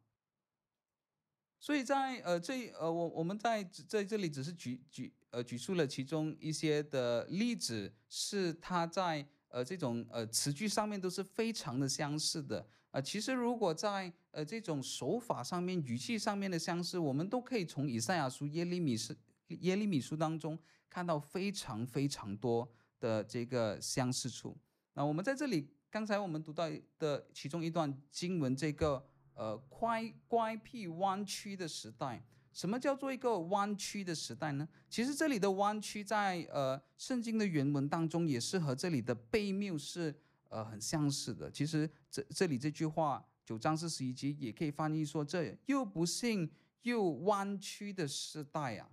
[1.59, 13.03] 所以在呃这呃我我们在在这里只是举举呃举出了其中一些的例子，是他在呃这种呃词句上面都是非常的相似的啊、呃。
[13.03, 19.14] 其实如果在呃这种手法上面、语气上面的相似，我们都可以从以赛亚书、耶利米书、
[19.49, 20.59] 耶利米书当中
[20.90, 22.70] 看到非常非常多
[23.01, 24.55] 的这个相似处。
[24.95, 34.68] 那我们在这里，刚才我们读到的其中一段经文，这个呃乖乖僻弯曲的时代，什么叫做一个弯曲的时代呢？
[34.88, 40.14] 其实这里的弯曲在呃圣经的原文当中，也是和这里的悖谬是
[40.49, 41.51] 呃很相似的。
[41.51, 46.49] 其实这这里这句话九章四十一节也可以翻译说，这又不幸
[46.82, 48.88] 又弯曲的时代啊，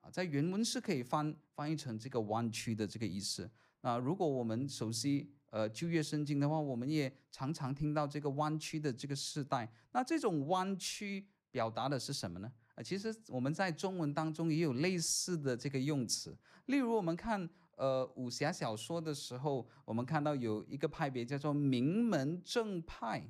[0.00, 3.50] 啊，在原文是可以翻翻译成这个弯曲的这个意思。
[3.82, 9.70] 那如果我们熟悉呃旧约圣经的话，我们也常常听到这个弯曲的这个世代。
[9.92, 12.50] 那这种弯曲表达的是什么呢？
[12.74, 16.34] 啊，其实我们在中文当中也有类似的这个用词。
[16.66, 17.46] 例如，我们看
[17.76, 23.22] 呃武侠小说的时候，我们看到有一个派别叫做名门正派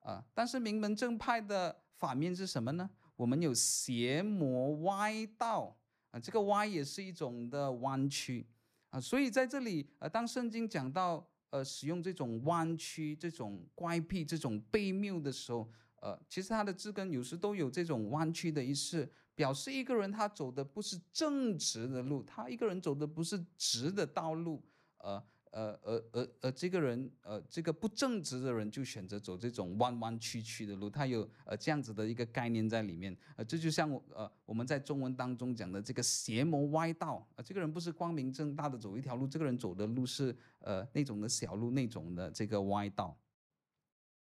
[0.00, 2.90] 啊，但是名门正派的反面是什么呢？
[3.16, 5.74] 我们有邪魔歪道
[6.10, 8.46] 啊，这个歪也是一种的弯曲。
[8.90, 24.64] 啊，所以在这里，呃，当圣经讲到，呃，使用这种弯曲、这种怪僻、这种悖谬的时候，呃，其实他的字根有时都有这种弯曲的意思，表示一个人他走的不是正直的路，他一个人走的不是直的道路，
[24.98, 25.24] 呃。
[25.54, 33.16] 呃呃呃呃，这个人呃，这个不正直的人就选择走这种弯弯曲曲的路，他有呃这样子的一个概念在里面。
[33.36, 43.16] 呃，这就像我呃我们在中文当中讲的这个邪魔歪道，呃，这个人不是光明正大的走一条路，这个人走的路是呃那种的小路，那种的这个歪道。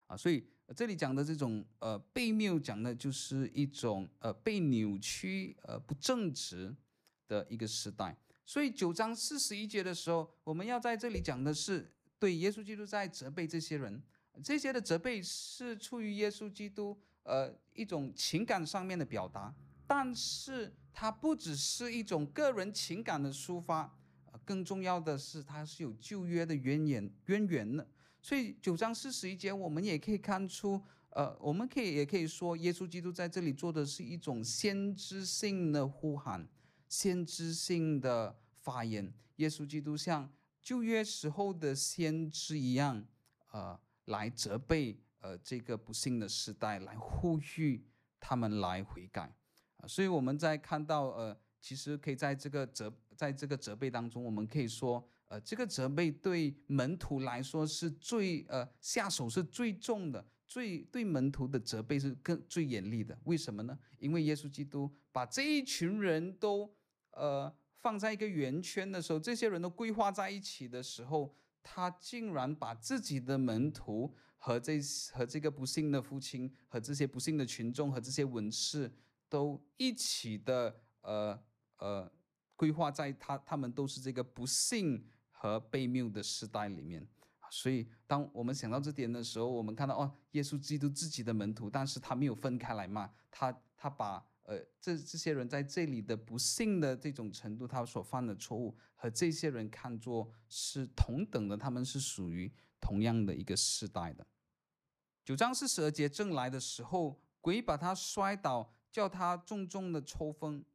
[0.05, 6.75] 啊，所以这里讲的这种呃被谬，讲的就是一种呃被扭曲呃不正直
[7.27, 8.15] 的一个时代。
[8.45, 14.01] 所以九章四十一节的时候，我们要在这里讲的是对耶稣基督在责备这些人，
[14.43, 19.53] 这些的责备是出于耶稣基督呃一种情感上面的表达，
[19.87, 23.97] 但是它不只是一种个人情感的抒发，
[24.43, 27.87] 更重要的是它是有旧约的渊源渊源的。
[28.21, 36.47] 所以九章四十一节，我们也可以看出，呃，我们可以也可以说，耶稣基督在这里做的是一种先知性的呼喊。
[36.93, 40.31] 先知性的发言，耶稣基督像
[40.61, 43.03] 旧约时候的先知一样，
[43.49, 47.83] 呃，来责备呃这个不幸的时代，来呼吁
[48.19, 49.35] 他们来悔改。
[49.77, 63.17] 啊，所以我们在看到呃，其实可以在这个责在这个责备当中，我们可以说，呃，这个责备对门徒来说是最呃下手是最重的，最对门徒的责备是更最严厉的。
[63.23, 63.79] 为什么呢？
[63.97, 66.71] 因为耶稣基督把这一群人都
[67.15, 74.79] 呃，放在一个圆圈的时候，这些人都规划在一起的时候，他竟然把自己的门徒和这
[75.13, 78.91] 和这个不幸的父亲和这些不幸的群众和这些文士
[79.29, 81.39] 都一起的呃
[81.77, 82.11] 呃
[82.55, 87.07] 规划在他他们都是这个不幸和被谬的时代里面。
[87.51, 94.25] 所以，当我们想到这点的时候，我们看到哦，耶稣基督自己的门徒，但是他没有分开来骂他，他把。
[94.43, 104.27] 呃，这这些人在这里的不幸的这种程度，他所犯的错误和这些人看作是同等的，他们是属于同样的一个世代的。
[105.23, 110.65] 九章四十二节正来的时候，鬼把他摔倒，叫他重重的抽风，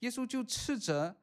[0.00, 1.16] 耶稣就斥责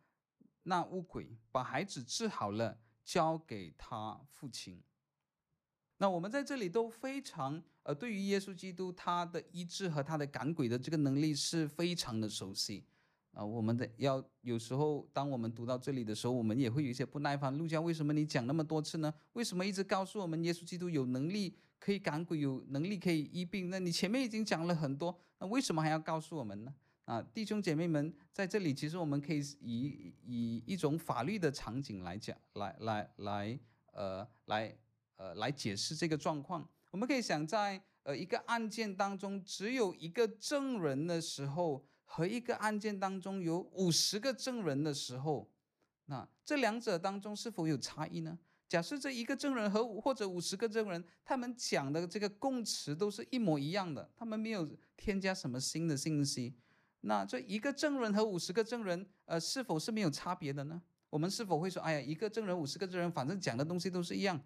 [0.63, 4.81] 那污鬼，把孩子治好了，交给他父亲。
[5.97, 7.61] 那我们在这里都非常。
[7.85, 12.81] 呃，对于耶稣基督他的医治和他的赶鬼的这个能力是非常的熟悉，
[13.33, 17.53] 啊，我们的要有时候当我们读到这里的时候，我们也会有一些不耐烦。
[17.57, 19.13] 路加，为什么你讲那么多次呢？
[19.33, 23.69] 为什么一直告诉我们耶稣基督有能力可以赶鬼，有能力可以医病？
[23.69, 26.73] 那你前面已经讲了很多，那为什么还要告诉我们呢？
[27.03, 33.59] 啊，弟兄姐妹们，在这里其实我们可以以以一种法律的场景来讲，来来来，
[33.91, 34.73] 呃，来
[35.23, 36.67] 呃来解释这个状况。
[36.91, 45.49] 我们可以想在呃一个案件当中只有一个证人的时候，和一个案件当中有五十个证人的时候，
[46.07, 48.37] 那这两者当中是否有差异呢？
[48.67, 54.67] 假设这一个证人和或者五十个证人，他们讲的这个供词都是一模一样的，他们没有
[54.97, 56.53] 添加什么新的信息，
[57.01, 60.81] 那这一个证人和五十个证人，呃，是否是没有差别的呢？
[61.09, 64.41] 我们是否会说，哎呀，一个证人五十个证人，反正讲的东西都是一样，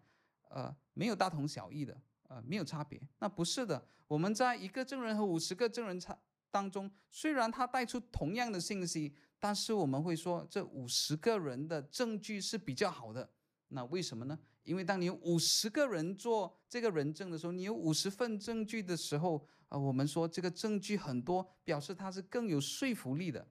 [0.49, 1.99] 呃，没有大同小异的？
[2.29, 3.01] 呃，没有差别。
[3.19, 6.17] 那不是的，我们在一个证人和五十个证人差
[6.51, 13.29] 当中，虽然他带出同样的信息，但是我们会说这五十个人的证据是比较好的。
[13.69, 14.37] 那为什么呢？
[14.63, 23.47] 因为当你有五十个人做这个人证的时候，你有五十份证据的时候，啊、我们说这个证据很多，表示它是更有说服力的。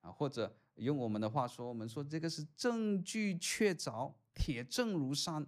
[0.00, 5.44] 啊，或者用我们的话说，我们说这个是证据确凿，铁证如山，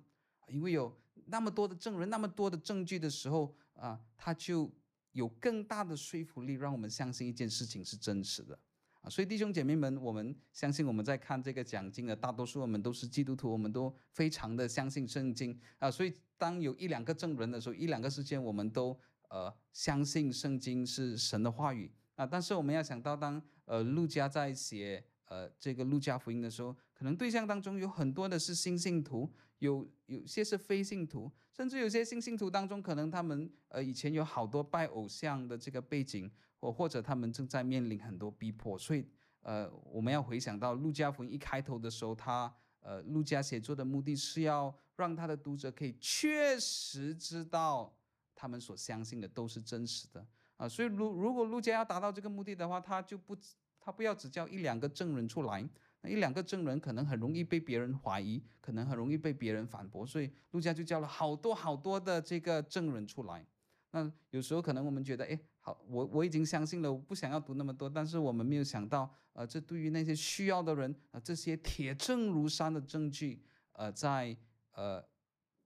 [0.52, 0.96] 因为有。
[1.26, 4.70] 那么多的证人，那么多的证据的时候啊，他就
[5.12, 8.58] 有更大的说服力，让我们相信一件事情是真实的
[9.00, 9.08] 啊。
[9.08, 15.88] 所以弟兄姐妹们，我们相信我们在看这个讲经的大多数我们都是基督徒，我们都非常的相信圣经啊。
[15.88, 18.98] 所以当有一两个证人的时候，一两个事件，我们都
[19.28, 22.26] 呃相信圣经是神的话语啊。
[22.26, 29.32] 但是我们要想到当，当呃路加在写呃这个路加福音的时候，可能对象当中有很多的是新信徒，
[29.62, 39.06] 有有些是非信徒，甚至有些新信徒当中，可能他们呃以前有好多拜偶像的这个背景，或或者他们正在面临很多逼迫，所以
[39.42, 47.96] 呃我们要回想到路加福一开头的时候，他呃路加写作的目的是要让他的读者可以确实知道
[48.34, 53.36] 他们所相信的都是真实的啊，所以如如果路加要达到这个目的的话，他就不
[53.78, 55.68] 他不要只叫一两个证人出来。
[56.02, 63.46] 那一两个证人可能很容易被别人怀疑，可能很容易被别人反驳，所以路加就叫了好多好多的这个证人出来。
[63.92, 67.88] 那有时候可能我们觉得，哎，好，我我已经相信了，我不想要读那么多。
[67.88, 73.42] 但是我们没有想到，呃，这对于那些需要的人，呃，这些铁证如山的证据，
[73.72, 74.36] 呃，在
[74.72, 75.04] 呃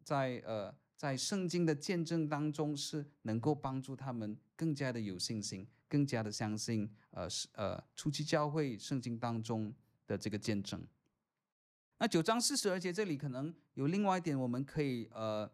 [0.02, 9.72] 在呃在圣经的见证当中，是能够帮助他们更加的有信心，更加的相信，呃是呃初期教会圣经当中。
[10.06, 10.86] 的这个见证，
[11.98, 15.50] 那九章四十二节这里可能有另外一点我们可以呃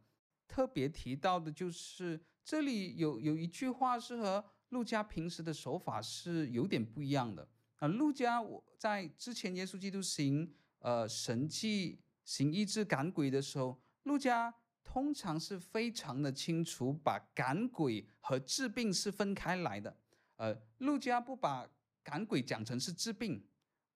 [0.46, 7.88] 特别提到的，就是这里有有一句话是和陆家平时的手法是有点不一样的啊。
[7.88, 19.96] 陆家我在之前耶稣基督行呃神迹行医治赶鬼的时候，陆家通常是非常的清楚把赶鬼和治病是分开来的，
[20.36, 21.66] 呃，陆家不把
[22.03, 23.42] 赶鬼讲成是治病。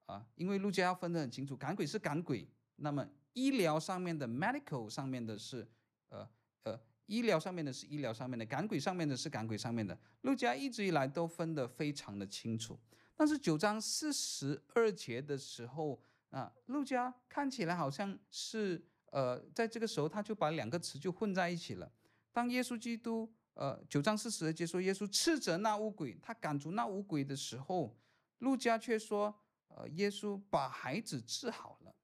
[0.07, 5.69] 啊，因为路加要分得很清楚，赶鬼是赶鬼，那么医疗上面的 medical 上面的是，
[6.11, 6.29] 呃
[6.63, 9.99] 呃，医疗上面的是医疗上面的，赶鬼上面的是赶鬼上面的。
[10.23, 12.79] 路加一直以来都分得非常的清楚，
[13.17, 16.01] 但是九章四十二节的时候，
[16.31, 21.91] 啊，路加看起来好像是，呃，在这个时候他就把两个词就混在一起了。
[22.33, 27.99] 当耶稣基督，呃，九章四十二节说耶稣斥责那污鬼，他赶逐那污鬼的时候，
[28.39, 29.35] 路加却说。
[29.77, 31.95] 呃，耶稣把孩子治好了。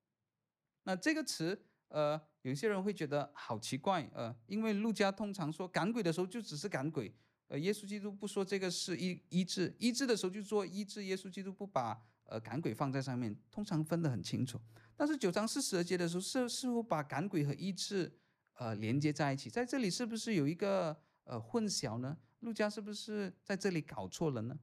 [0.83, 1.59] 那这个词，
[1.89, 7.15] 呃，有些人会觉得好奇怪，呃，因为路加通常说赶鬼的时候就只是赶鬼，
[7.49, 14.61] 呃，耶稣基督不说这个是医医治，医治的时候就做医治，耶稣基督不把呃赶鬼放在上面，通常分得很清楚。
[14.95, 18.13] 但是九章四十二节的时候，似似乎把赶鬼和医治
[18.55, 20.95] 呃连接在一起，在这里是不是有一个
[21.25, 22.19] 呃混淆呢？
[22.41, 24.59] 路加是不是在这里搞错了呢？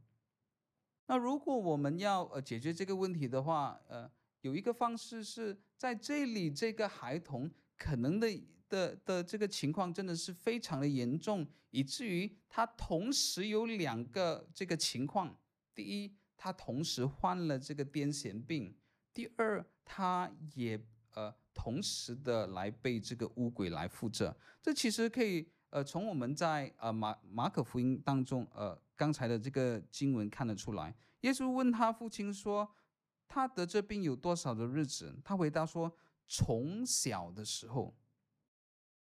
[1.09, 4.07] 那如果我们要呃解决这个问题的话，呃，
[4.41, 7.49] 有一个方式是在这里，这个孩童
[7.79, 8.27] 可能的
[8.69, 15.35] 的的这个情况真的是非常的严重，以至于他同时有两个这个情况：
[15.73, 18.71] 第一，他同时患了这个癫痫病；
[19.11, 20.79] 第二，他也
[21.15, 24.37] 呃同时的来被这个污鬼来附着。
[24.61, 28.79] 这其实可以呃从我们在呃马马可福音当中呃。
[28.99, 32.69] 刚才的这个经文看得出来，耶稣问他父亲说
[33.29, 35.89] ：“他得这病有多少的日子？”他回答说
[36.27, 37.95] ：“从小的时候。”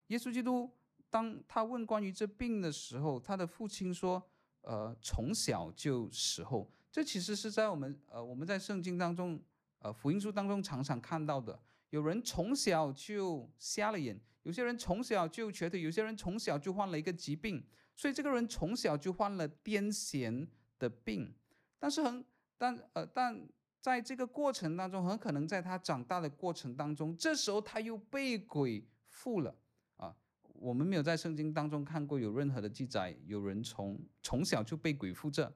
[0.09, 0.71] 耶稣基督
[1.09, 4.21] 当他问关于这病的时候，他的父亲说
[4.61, 9.41] ：“呃，从小就时候。”这其实是在我们呃我们在圣经当中
[9.79, 11.59] 呃福音书当中常常看到的。
[11.89, 17.65] 有人从小就瞎了眼，有些人从小就瘸腿，有些人从小就患了一个疾病。
[17.99, 20.47] 所以这个人从小就患了癫痫
[20.79, 21.35] 的病，
[21.77, 22.23] 但是很
[22.57, 23.45] 但呃但
[23.81, 29.53] 在这个过程当中，很可能在他长大的过程当中，这时候他又被鬼附了
[29.97, 30.15] 啊。
[30.43, 35.53] 我们没有在圣经当中看过有任何的记载，有人从从小就被鬼附着。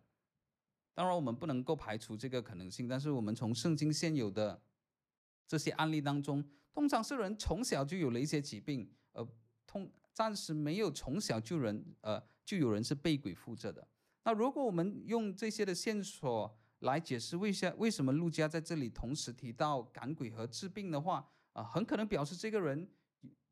[0.94, 4.62] 当然我们不能够排除这个可能性，但是我们从圣经现有的
[5.48, 9.26] 这些案例当中，通常是人从小就有了一些疾病，呃
[9.66, 12.22] 通暂时没有从小就人呃。
[12.46, 13.88] 就有人是被鬼附着的。
[14.24, 22.90] 那如果我们用这些的线索来解释为什为什么路加在这里同时提到赶鬼和治病的话，啊，很可能表示这个人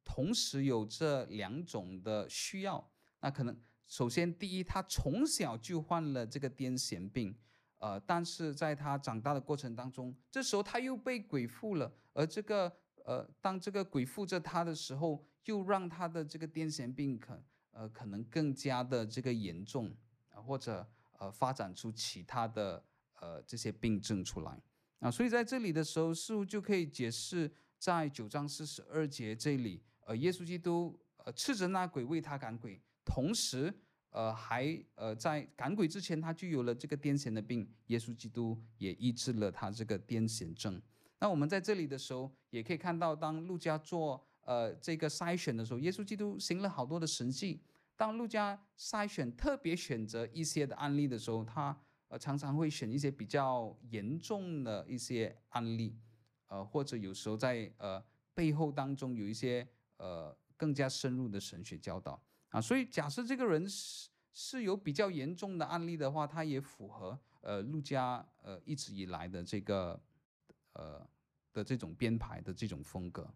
[0.03, 2.91] 同时有这两种的需要。
[3.19, 7.35] 那可能首先第一，他从小就患了这个癫痫病，
[7.79, 12.71] 呃，但是在他长大的过程当中，这时候他又被鬼附了，而这个
[13.05, 17.43] 呃，当这个鬼附着他的时候，又让他的这个癫痫病可。
[17.71, 19.89] 呃，可能更加的这个严重
[20.29, 20.85] 啊，或者
[21.17, 22.83] 呃发展出其他的
[23.19, 24.61] 呃这些病症出来
[24.99, 33.73] 啊，所以在这里的时候，似乎就可以解释在九章四十二节这里，呃，耶稣基督呃斥责那鬼为他赶鬼，同时
[34.09, 40.81] 呃还呃在赶鬼之前他就有了这个癫痫的病，耶稣基督也医治了他这个癫痫症。
[41.19, 44.27] 那我们在这里的时候，也可以看到，当路加做。
[44.43, 47.61] 呃，这个筛选的时候，耶稣基督行了好多的神迹，
[47.95, 51.77] 当路加筛选特别选择一些的案例的时候，他
[52.07, 55.95] 呃常常会选一些比较严重的一些案例，
[56.47, 59.67] 呃或者有时候在呃背后当中有一些
[59.97, 62.21] 呃更加深入的神学教导。
[62.49, 70.01] 啊，所以假设这个人是是有比较严重的案例的话，他也符合呃路加呃一直以来的这个
[70.73, 71.07] 呃
[71.53, 73.31] 的这种编排的这种风格。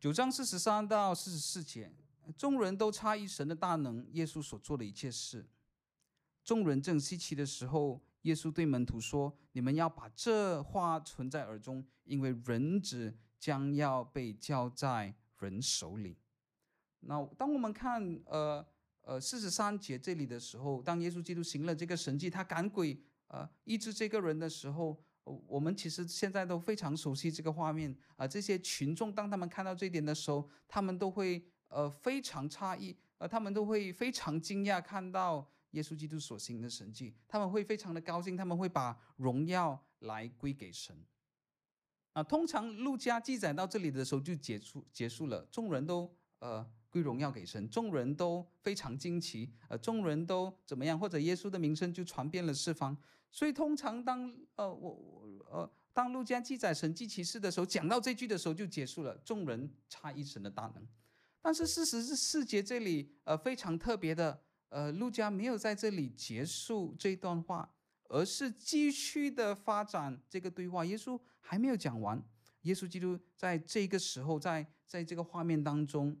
[0.00, 1.92] 九章四十三到四十四节。
[2.36, 5.44] 众人都诧异神的大能，耶稣所做的一切事。
[6.44, 16.16] 众人正稀奇的时候，耶稣对门徒说：“你们要把这话存在耳中，因为人子将要被交在人手里。”
[17.00, 18.64] 那当我们看呃
[19.00, 25.02] 呃四十三节这里的时候，当耶稣基督行了这个神迹，他赶鬼呃医治这个人的时候，
[25.46, 31.44] 我们其实现在都非常熟悉这个画面啊、这些群众当他们看到这一点的时候，他们都会。
[31.70, 40.96] 呃，非常诧异，呃，他们都会非常惊讶看到耶稣基督所行的神迹，他们会非常的高兴，他们会把荣耀来归给神。
[42.14, 52.96] 啊，通常路加记载到这里的时候就结束结束了，众人都呃归荣耀给神，众人都非常惊奇，呃，众人都怎么样，或者耶稣的名声就传遍了四方。
[53.30, 60.86] 所以通常当呃我呃当路加记载神迹奇事的时候，讲到这句的时候就结束了，众人诧异神的大能。
[61.40, 67.70] 但是事实是四节这里，呃，非常特别的，呃，路加没有在这里结束这段话，
[68.08, 70.84] 而是继续的发展这个对话。
[70.84, 72.22] 耶稣还没有讲完，
[72.62, 76.16] 耶稣基督在这个时候，在在这个画面当中，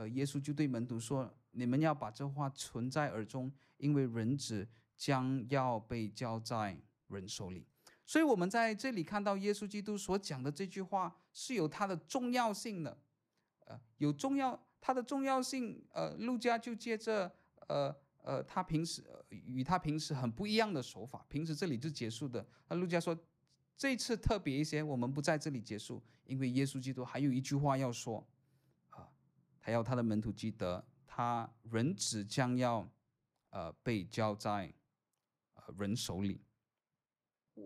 [0.00, 6.74] 呃，耶稣就对门徒说：“你们要把这话存在耳中，因为人子将要被交在
[7.08, 7.66] 人手里。”
[8.06, 12.96] 所以，我们在这里看到耶稣基督所讲的这句话是有它的重要性的。
[13.66, 17.30] 呃有重要，它的重要性，呃，路加就借着，
[17.68, 22.44] 呃呃，他平时与他平时很不一样的手法，平时这里就结束的。
[22.68, 23.14] 那路加说，
[23.76, 28.26] 这次特别一些，我们不在这里结束，因为耶稣基督还有一句话要说，
[29.60, 32.90] 他要他的门徒记得，他人子将要，
[33.50, 34.72] 呃，被交在，
[35.54, 36.40] 呃，人手里。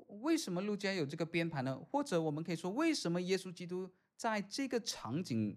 [0.09, 1.78] 为什么路加有这个编排呢？
[1.78, 5.57] 或者我们可以说，为什么耶稣基督在这个场景？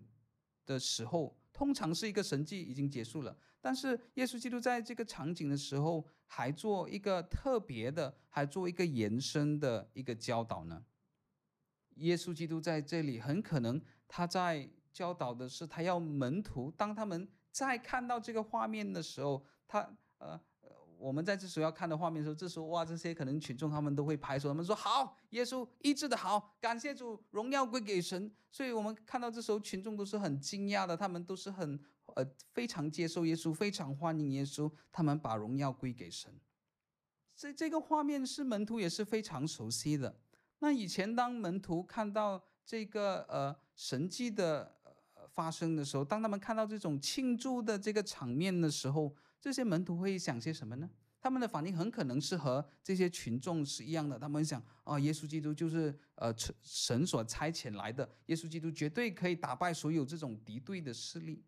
[0.67, 10.85] 的时候，通常是一个神迹已经结束了，但是耶稣基督在这个场景的时候，还做一个特别的，还做一个延伸的一个教导呢。
[11.95, 19.87] 耶稣基督在这里很可能他在教导的是，他要门徒，当他们再看到这个画面的时候，他
[20.17, 20.41] 呃。
[20.99, 28.31] 我们在这时候要看的画面的时候，这时候哇，这些可能群众他们都会拍手，他们说好，耶稣医治的好，感谢主，荣耀归给神。
[28.49, 31.79] 所以我们看到这时候群众都是很惊讶的，他们都是很
[32.15, 36.33] 呃非常接受耶稣，非常欢迎耶稣，他们把荣耀归给神。
[37.35, 40.19] 这这个画面是门徒也是非常熟悉的。
[40.57, 44.76] 那以前当门徒看到这个呃神迹的
[45.37, 50.89] 发生的时候，当他们看到这种庆祝的这个场面的时候，这些门徒会想些什么呢？
[51.19, 54.17] 他们的反应很可能是和这些群众是一样的。
[54.17, 56.33] 他们想啊、哦，耶稣基督就是呃
[56.63, 61.43] 神所差遣来的，耶稣基督绝对可以打败所有这种敌对的势力。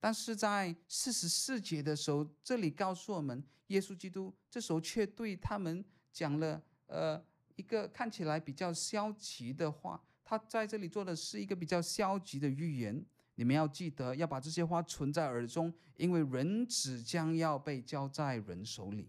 [0.00, 7.22] 但是在四十四节的时候，这里告诉我们，耶稣基督这时候却对他们讲了呃
[7.56, 10.02] 一个看起来比较消极的话。
[10.24, 13.04] 他在这里做的是一个比较消极的预言。
[13.38, 19.08] 你们要记得，要把这些话存在耳中，因为人子将要被交在人手里。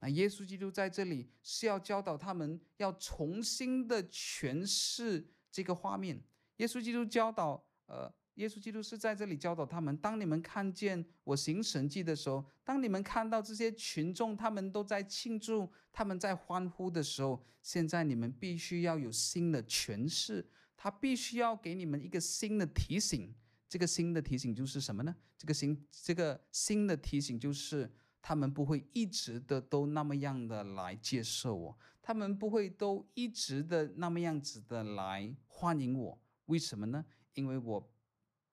[0.00, 6.20] 那耶稣基督在这里是要教导他们，要重新的诠释这个画面。
[6.56, 20.44] 耶稣基督教导，呃，耶稣基督是在这里教导他们：当你们看见我行神迹的时候，当你们看到这些群众他们都在庆祝、他们在欢呼的时候，现在你们必须要有新的诠释，
[20.76, 23.32] 他必须要给你们一个新的提醒。
[23.70, 25.14] 这个新的提醒就是什么呢？
[25.38, 27.88] 这个新这个新的提醒就是，
[28.20, 36.20] 他们不会一直的都那么样的来接受我，他们不会都一直的那么样子的来欢迎我。
[36.46, 37.04] 为什么呢？
[37.34, 37.92] 因为我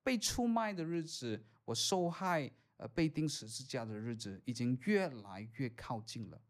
[0.04, 6.40] 被出卖的日子，我受害呃被钉十字架的日子，已经越来越靠近了。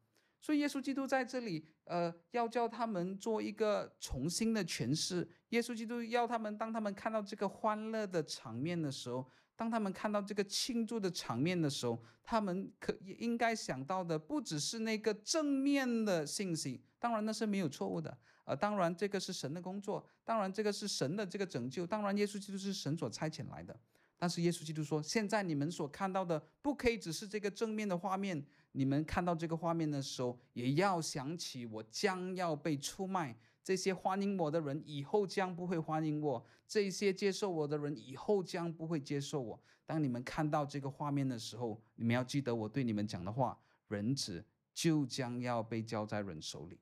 [0.48, 5.28] 所以耶稣基督在这里，呃，要叫他们做一个重新的诠释。
[5.50, 18.16] 耶稣基督要他们，当他们看到这个欢乐的场面的时候，当他们看到这个庆祝的场面的时候，他们可应该想到的不只是那个正面的信息，当然那是没有错误的。
[18.44, 23.78] 呃，当然这个是神的工作，当然这个是神的这个拯救，当然耶稣基督是神所差遣来的。
[24.16, 28.42] 但是耶稣基督说，现在你们所看到的不可以只是这个正面的画面，
[28.72, 33.36] 你们看到这个画面的时候，也要想起我将要被出卖。
[33.62, 39.60] 这些欢迎我的人以后将不会欢迎我，这些接受我的人以后将不会接受我。
[39.84, 43.58] 当你们看到这个画面的时候，你们要记得我对你们讲的话：
[43.88, 44.42] 人子
[44.72, 46.78] 就将要被交在人手里。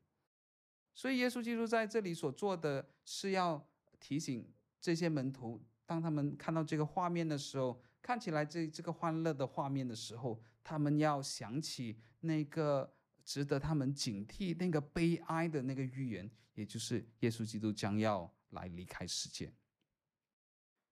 [0.94, 3.66] 所以，耶稣基督在这里所做的是要
[3.98, 4.48] 提醒
[4.80, 12.92] 这些门徒，当他们看到这个画面的时候，看起来这这个欢乐的画面的时候，他们要想起那个。
[13.26, 19.52] 值得他们警惕那个悲哀的那个预言，也就是耶稣基督将要来离开世界。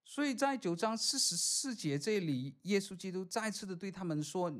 [0.03, 4.53] 所以在九章四十四节这里，耶稣基督再次的对他们说：“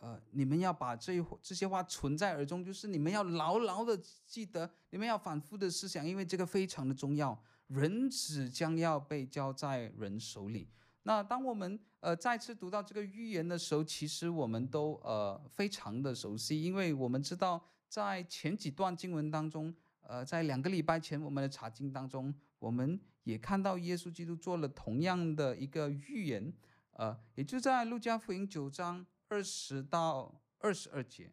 [0.00, 7.38] 呃，你们要把这这些话存在耳中，就是你们要牢牢的记得，你们要反复的思想，因为这个非常的重要。
[7.66, 10.70] 人子将要被交在人手里。”
[11.06, 26.52] 那当我们呃再次读到这个预言的时候，其实我们都呃非常的熟悉，因为我们知道在前几段经文当中，呃，在两个礼拜前我们的查经当中，我们也看到耶稣基督做了同样的一个预言，
[26.92, 31.30] 呃，也就在路加福音九章二十到二十二节，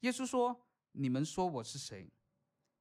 [0.00, 2.10] 耶稣说：“你们说我是谁？”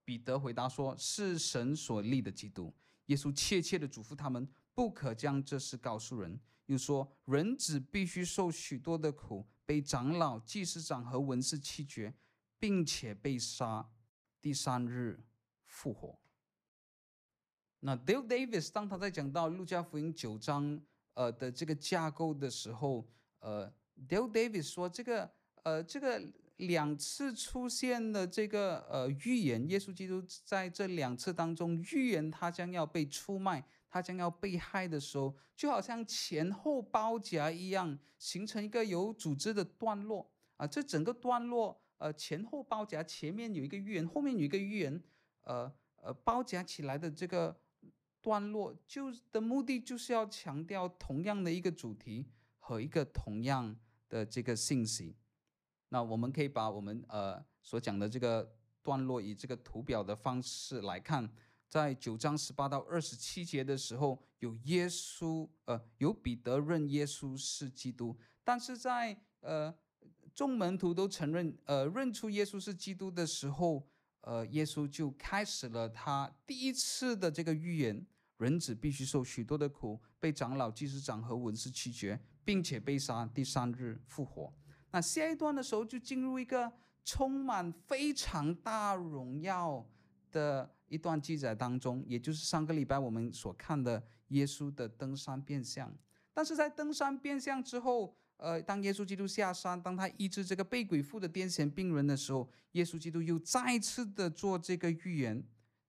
[0.06, 2.74] 彼得回答说：“是神所立的基督。”
[3.08, 4.48] 耶稣切切的嘱咐他们。
[4.74, 6.40] 不可将这事告诉人。
[6.68, 12.14] 又说，人子必须受许多的苦，被长老、祭司长和文士弃绝，
[12.58, 13.90] 并且被杀，
[14.40, 15.20] 第三日
[15.66, 16.18] 复活。
[17.82, 20.80] 那 Dale Davis 当他在讲到路加福音九章
[21.16, 23.06] 呃的这个架构的时候，
[23.40, 23.70] 呃
[24.08, 25.30] ，Dale Davis 说这个
[25.64, 26.22] 呃这个
[26.58, 33.66] 两次出现的这个呃预言，耶稣基督在这两次当中预言他将要被出卖。
[33.92, 40.66] 他将要被害的时候，就好像前后包夹一样，形成一个有组织的段落啊。
[40.66, 45.04] 这整个段落，呃，前后包夹，前面有一个预言，后面有一个预言，
[45.42, 47.54] 呃呃，包夹起来的这个
[48.22, 52.26] 段落，就的目的就是要强调同样的一个主题
[52.60, 53.76] 和一个同样
[54.08, 55.18] 的这个信息。
[55.90, 61.30] 那我们可以把我们呃所讲的这个段落以这个图表的方式来看。
[61.72, 68.14] 在九章十八到二十七节的时候，有耶稣，呃，有彼得认耶稣是基督，
[68.44, 69.74] 但是在呃
[70.36, 73.88] 众门徒都承认，呃认出耶稣是基督的时候，
[74.20, 78.06] 呃耶稣就开始了他第一次的这个预言：
[78.40, 84.54] 人子必须受许多的苦，被长老、祭司长和文士弃绝，并且被杀，第三日复活。
[84.92, 86.70] 那下一段的时候就进入一个
[87.06, 89.90] 充满非常大荣耀
[90.34, 90.70] 的。
[90.92, 95.90] 一段记载当中，也就是上个礼拜我们所看的耶稣的登山变相。
[96.34, 105.42] 但是在登山变相之后，呃，当耶稣基督下山，当他医治这个被鬼附的癫痫病人的时候，耶稣基督又再次的做这个预言：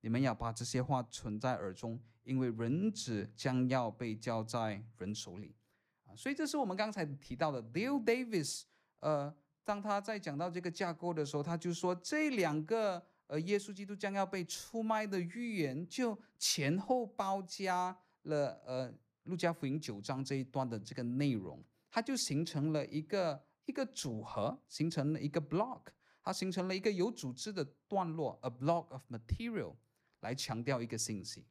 [0.03, 5.53] 你们要把这些话存在耳中，因为人子将要被交在人手里。
[6.07, 8.63] 啊，所以这是我们刚才提到的 Dale Davis。
[9.01, 9.35] 呃，
[9.65, 13.05] 当他在讲到这个架构的时候，他就说这两个。
[13.33, 25.81] 而耶稣基督将要被出卖的预言，就前后包夹了呃路加福音九章这一段的这个内容，它就形成了一个一个组合，形成了一个 block，
[26.23, 29.77] 它形成了一个有组织的段落，a block of material，
[30.21, 31.47] 来强调一个信息。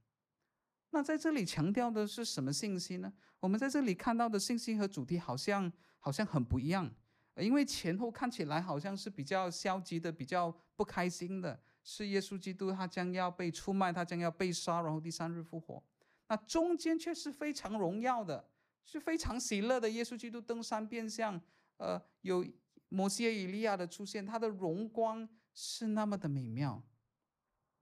[0.91, 3.11] 那在这里强调的是什么信息呢？
[3.39, 6.93] 我们在这里看到的信息和主题好像好像很不一样，
[7.37, 11.59] 因为前后看起来好像是比较消极的，比较不开心的。
[11.83, 15.83] 是耶稣基督，他将要被出卖，他将要被杀，然后第三日复活。
[16.27, 18.49] 那中间却是非常荣耀的，
[18.83, 19.89] 是非常喜乐的。
[19.89, 21.41] 耶稣基督登山变相，
[21.77, 22.45] 呃，有
[22.89, 26.83] 摩西、以利亚的出现，他的荣光是那么的美妙。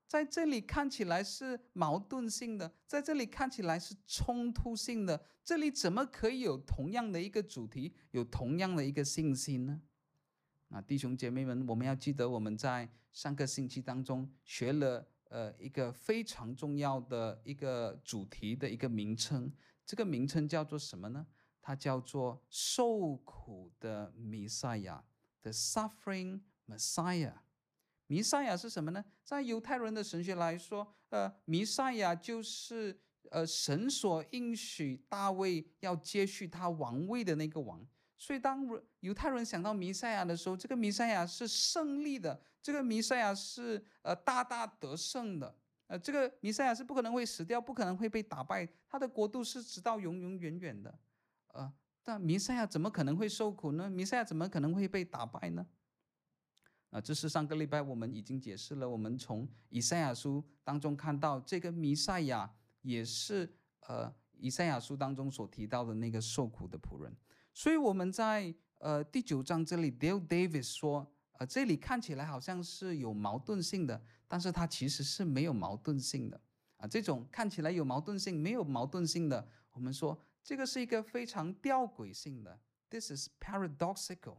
[0.08, 5.24] 在这里看起来是矛盾性的，在这里看起来是冲突性的。
[5.44, 9.82] 这里怎么可以有同样的一个主题，有同样的一个信息呢？
[10.70, 19.52] 那弟兄姐妹们，我们要记得我们在上个星期当中学了呃一个非常重要的一个主题的一个名称，
[19.86, 21.26] 这个名称叫做什么呢？
[21.60, 25.04] 它叫做受苦的弥赛亚
[25.42, 27.34] ，The Suffering Messiah。
[28.08, 29.04] 弥赛亚是什么呢？
[29.24, 33.00] 在犹太人的神学来说，呃，弥赛亚就是
[33.30, 37.86] 呃神所应许大卫要接续他王位的那个王。
[38.22, 38.68] 所以，当
[39.00, 45.56] 犹太人想到弥赛亚的时候，这个弥赛亚是胜利的，这个弥赛亚是呃大大得胜的。
[45.88, 51.00] 呃，这个弥赛亚是不可能会死掉，不可能会被打败，他的国度是直到永永远远的。
[51.54, 53.90] 呃，但弥赛亚怎么可能会受苦呢？
[53.90, 55.66] 弥赛亚怎么可能会被打败呢？
[56.92, 58.90] 啊、这是上个礼拜我们已经解释了。
[58.90, 63.50] 我们从以赛亚书当中看到，这个弥赛亚也是
[63.88, 67.16] 呃以赛亚书当中所提到的那个受苦的仆人。
[67.60, 74.02] 所以我们在呃第九章这里，Dale Davis 说，呃，这里看起来好像是有矛盾性的。
[74.30, 76.40] 但是它其实是没有矛盾性的
[76.78, 82.58] 啊，这种看起来有矛盾性、没有矛盾性的，我们说这个是一个非常吊诡性的
[82.90, 84.38] ，This is paradoxical。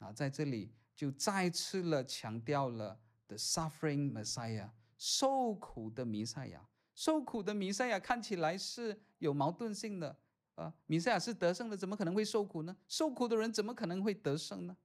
[0.00, 2.98] 啊，在这里就再次了强调了
[3.28, 10.18] the suffering Messiah，受苦的弥赛亚，受苦的弥赛亚看起来是有矛盾性的
[10.60, 12.76] 啊，弥赛亚是得胜的，怎么可能会受苦呢？
[12.86, 14.76] 受苦的人怎么可能会得胜呢？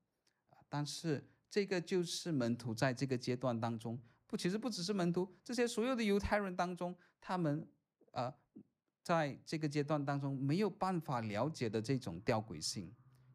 [0.49, 3.99] 啊，但是这个就是门徒在这个阶段当中。
[4.25, 7.67] 不，其实不只是门徒，这些所有的犹太人当中，他们
[8.11, 8.33] 呃，
[9.03, 12.89] 在这个阶段当中没有办法了解的这种吊诡性。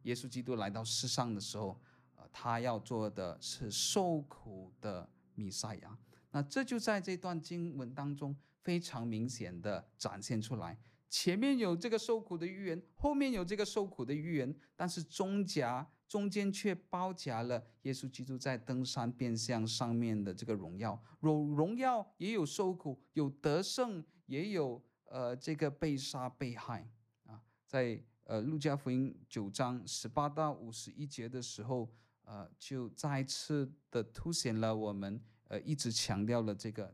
[0.04, 1.78] 耶稣基督来到世上的时候，
[2.16, 5.98] 呃，他要做的是受苦的弥赛亚。
[6.30, 10.78] 那这就在这段经文当中非常明显的展现出来。
[11.10, 15.86] 前面有这个受苦的预言，后面有这个受苦的预言，但是中夹。
[16.10, 26.90] 中间却包夹了耶稣基督在登山变相上面的这个荣耀，有荣耀也有受苦，有得胜也有呃这个被杀被害
[27.26, 31.88] 啊，在呃路加福音九章十八到五十一节的时候，
[32.24, 36.92] 呃就再次的凸显了我们呃一直强调了这个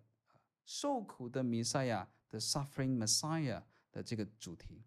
[0.67, 3.63] 受苦的弥赛亚的 suffering Messiah
[3.97, 4.85] 的这个主题。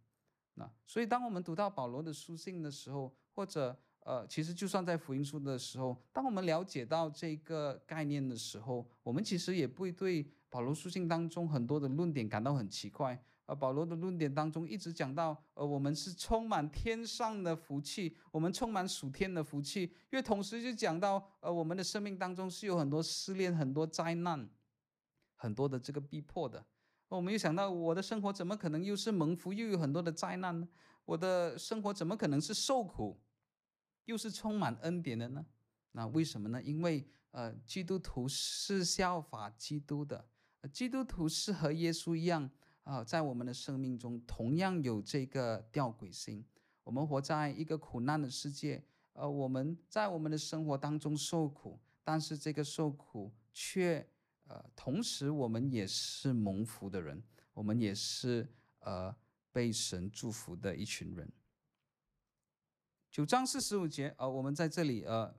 [0.54, 13.20] 那所以当我们读到保罗的书信的时候，或者呃，其实就算在福音书的时候，当我们了解到这个概念的时候，我们其实也不会对保罗书信当中很多的论点感到很奇怪。
[13.46, 24.48] 呃，保罗的论点当中一直讲到，呃，我们是充满天上的福气，我们充满属天的福气，因为同时就讲到，呃，我们的生命当中是有很多试炼、很多灾难、
[25.36, 26.64] 很多的这个逼迫的。
[27.10, 30.68] 我们又想到，我的生活怎么可能又是蒙福，又有很多的灾难呢？
[31.06, 33.20] 我的生活怎么可能是受苦？
[34.06, 35.46] 又是充满恩典的呢？
[35.94, 36.62] 那为什么呢？
[36.62, 40.28] 因为呃，基督徒是效法基督的，
[40.72, 42.50] 基督徒是和耶稣一样
[42.84, 46.44] 啊、在我们的生命中同样有这个吊诡性。
[46.84, 48.84] 我们活在一个苦难的世界，
[49.14, 54.08] 呃，我们在我们的生活当中受苦，但是这个受苦却
[54.50, 57.24] 呃，同时我们也是蒙福的人，
[57.54, 59.16] 我们也是呃
[59.52, 61.32] 被神祝福的一群人。
[63.12, 65.36] 九章四十五节，呃，我们在这里，呃，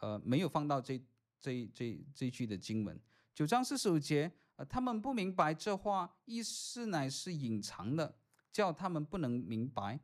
[0.00, 1.00] 呃，没有放到这
[1.40, 3.00] 这这这句的经文。
[3.32, 8.18] 九章四十五节，呃，他们不明白这话意思乃是隐藏的，
[8.50, 10.00] 叫他们不能明白，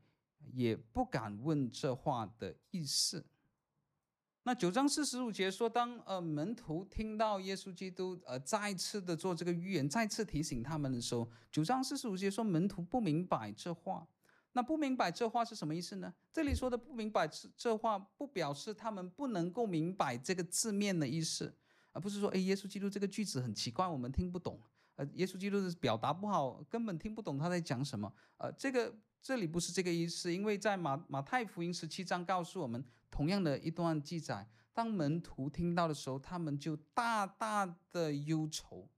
[0.52, 3.26] 也不敢问这话的意思。
[4.44, 14.06] 那九章四十五节说，当呃门徒听到耶稣基督呃再次的做这个预言，再次提醒他们的时候，九章四十五节说门徒不明白这话。
[14.54, 16.12] 那不明白这话是什么意思呢？
[16.32, 21.54] 这里说的不明白这这话，不表示他们不能够明白这个字面的意思，
[21.92, 24.60] 而不是说，哎，耶稣基督这个句子很奇怪，我们听不懂。
[25.14, 28.12] 耶稣基督的表达不好，根本听不懂他在讲什么。
[28.38, 38.88] 呃，这个这里不是这个意思，因为在马马太福音十七章告诉我们同样的一段记载，当门徒听到的时候，他们就大大的忧愁。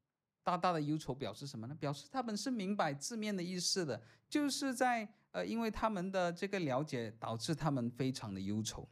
[0.43, 1.75] 大大的忧愁表示什么呢？
[1.75, 3.99] 表示他们是明白字面的意思的，
[4.29, 8.87] 就是在呃，因为他们的这个了解导致他们非常的忧愁。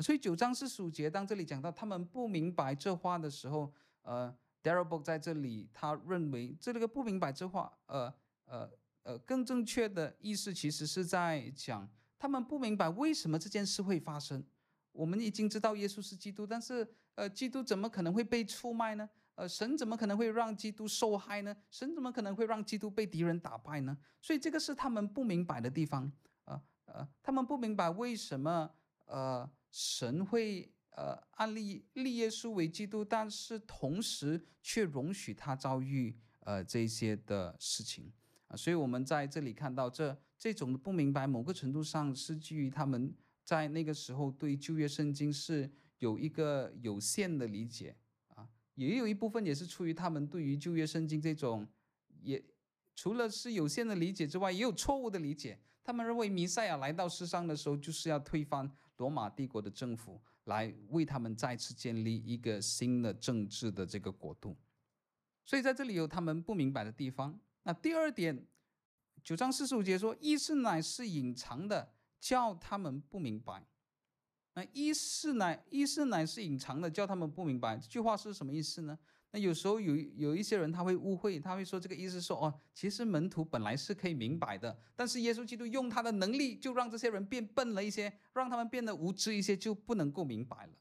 [0.00, 4.32] 所以九章四十五节，当这里讲到他们不明白这话的时候，呃
[4.68, 8.12] Darrell 在这里他认为这个不明白这话，呃
[8.44, 8.70] 呃
[9.02, 11.88] 呃，更正确的意思其实是在讲
[12.18, 14.44] 他们不明白为什么这件事会发生。
[14.92, 19.08] 我们已经知道耶稣是基督，但是呃，基督怎么可能会被出卖呢？
[19.36, 21.56] 呃，神怎么可能会让基督受害呢？
[21.70, 23.96] 神怎么可能会让基督被敌人打败呢？
[24.20, 26.10] 所以这个是他们不明白的地方。
[26.44, 28.68] 呃呃，他们不明白为什么
[29.06, 38.12] 呃神会呃按立立耶稣为基督，但是同时却容许他遭遇呃这些的事情
[38.48, 38.56] 啊。
[38.56, 47.96] 所以我们在这里看到这这种不明白，某个程度上是基于他们在那个时候对旧约圣经是有一个有限的理解
[48.34, 48.48] 啊。
[48.74, 51.66] 也有一部分也是出于他们对于旧约圣经这种，
[52.22, 52.42] 也
[52.96, 55.60] 除了是有限的理解之外，也有错误的理解。
[55.84, 64.56] 他们认为弥赛亚来到世上的时候，就是要推翻罗马帝国的政府，来为他们再次建立一个新的政治的这个国度。
[65.44, 67.38] 所以在这里有他们不明白的地方。
[67.62, 68.46] 那第二点，
[69.22, 73.66] 九章四十五节说，意思乃是隐藏的，叫他们不明白。
[74.54, 77.76] 那意思乃意思乃是隐藏的，叫他们不明白。
[77.76, 78.98] 这句话是什么意思呢？
[79.30, 90.72] 那有时候有有一些人他会误会，他会说这个意思说哦，其实门徒本来是可以明白的，但是耶稣基督用他的能力就让这些人变笨了一些，让他们变得无知一些，就不能够明白了。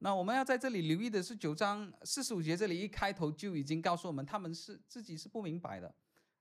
[0.00, 5.94] 那我们要在这里留意的是九章四十五节这里一开头就已经告诉我们，他们是自己是不明白的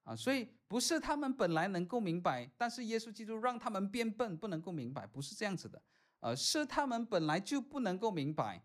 [0.03, 5.82] 啊，所以不是他们本来能够明白，但是耶稣基督让他们变笨，不能够明白，不是这样子的，
[6.20, 8.61] 呃，是他们本来就不能够明白。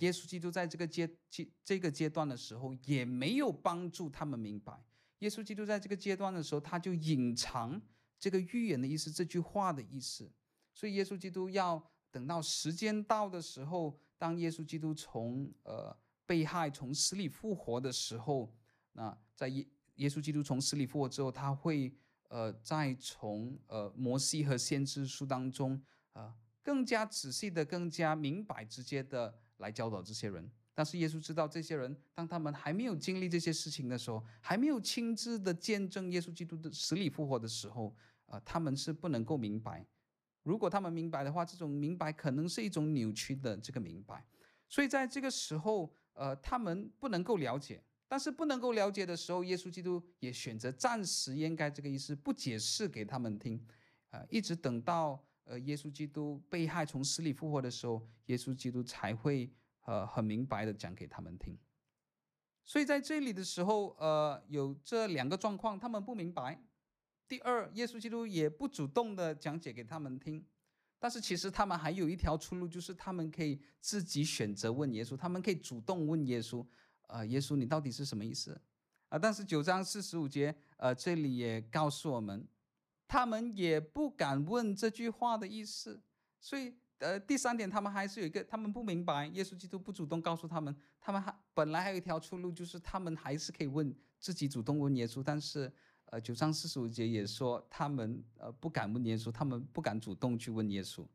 [0.00, 4.84] 耶稣基督在这个阶阶这个阶段的时候，也没有帮助他们明白。
[5.20, 7.80] 耶稣基督在这个阶段的时候，他就隐藏
[8.18, 10.30] 这个预言的意思，这句话的意思。
[10.74, 18.52] 所以，耶稣基督要等到时间到的时候，当耶稣基督从呃被害、从死里复活的时候，
[18.92, 19.66] 那在耶
[19.96, 21.94] 耶稣基督从死里复活之后，他会
[22.28, 25.82] 呃再从呃摩西和先知书当中
[26.12, 29.38] 呃更加仔细的、更加明白、直接的。
[29.58, 37.94] 来教导这些人，但是耶稣知道这些人，当他们还没有经历这些事情的时候，还没有亲自的见证耶稣基督的死里复活的时候，
[38.26, 39.86] 呃，他们是不能够明白。
[40.42, 44.24] 如果他们明白的话，这种明白可能是一种扭曲的这个明白。
[44.68, 47.82] 所以在这个时候，呃，他们不能够了解。
[48.06, 53.64] 但是不能够了解的时候，耶稣基督也选择暂时掩盖这个意思，不解释给他们听，
[54.10, 55.24] 呃，一直等到。
[55.44, 61.58] 呃，耶稣基督被害从死里复活的时候，耶稣基督才会呃很明白的讲给他们听。
[62.64, 66.58] 所以在这里的时候，呃，有这两个状况，他们不明白。
[67.28, 70.44] 第二，耶稣基督也不主动的讲解给他们听。
[70.98, 76.66] 但是其实他们还有一条出路，就是他们可以自己选择问耶稣，他们可以主动问耶稣，
[77.08, 78.58] 呃，耶稣你到底是什么意思？
[79.10, 82.48] 啊、但是九章四十五节，呃，这里也告诉我们。
[83.06, 86.02] 他们也不敢问这句话的意思，
[86.40, 95.70] 所以，呃，第三点，他们还是有一个，他们不明白，耶稣基督不主动告诉他们，他们还本来还有一条出路，就是他们还是可以问自己主动问耶稣，但是，
[96.06, 101.06] 呃，九章四十五节也说他们呃不敢问耶稣，他们不敢主动去问耶稣。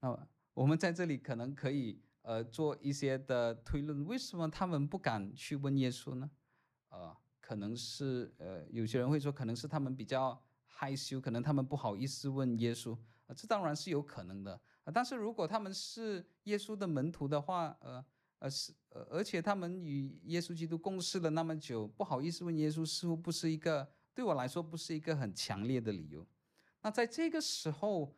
[0.00, 6.30] 那我们在这里可能可以呃做一些的推论，为什么他们不敢去问耶稣呢？
[6.90, 10.40] 呃，可能是呃有些人会说，可能是他们比较。
[10.76, 18.04] 害羞，可能他们不好意思问耶稣，啊，这当然是有可能的，啊，但是如果他们是耶稣的门徒的话，呃，
[18.40, 26.26] 呃是，呃，而且他们与耶稣基督共事了那么久，不好意思问耶稣，似乎不是一个对我来说不是一个很强烈的理由。
[26.82, 28.12] 那在这个时候，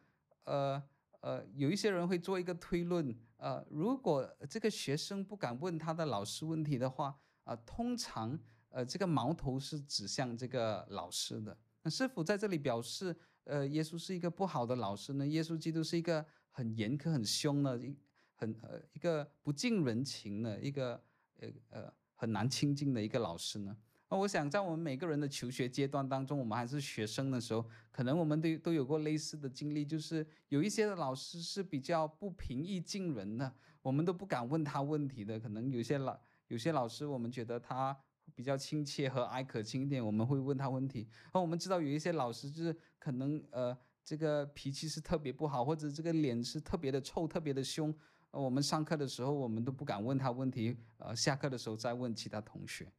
[0.44, 0.82] 呃
[1.20, 7.08] 呃，有一些人会做一个推论，呃，如果这个学生不敢问他的老师问题的话，
[7.44, 8.38] 啊，呃，通常，
[8.70, 11.56] 呃，这个矛头是指向这个老师的。
[11.90, 13.14] 师傅在这里表示，
[13.44, 15.26] 呃，耶稣是一个不好的老师呢？
[15.26, 17.96] 耶稣基督是一个很严苛、很凶的，一
[18.34, 21.02] 很呃一个不近人情的一个
[21.40, 23.76] 呃呃很难亲近的一个老师呢？
[24.08, 35.38] 那我想在我们每个人的求学阶段当中，我们还是学生的时候，可能我们都都有过类似的经历，就是有一些的老师是比较不平易近人的，我们都不敢问他问题的。
[35.40, 36.18] 可能有些老
[36.48, 37.96] 有些老师，我们觉得他。
[38.36, 41.08] 比较亲切和蔼可亲一点，我们会问他问题。
[41.32, 43.74] 而我们知道有一些老师就是可能呃
[44.04, 47.92] 这个脾气是特别不好，或者这个脸是特别的臭、特别的凶。
[48.30, 52.92] 我们上课的时候我们都不敢问他问题，呃，下课的时候再问其他同学。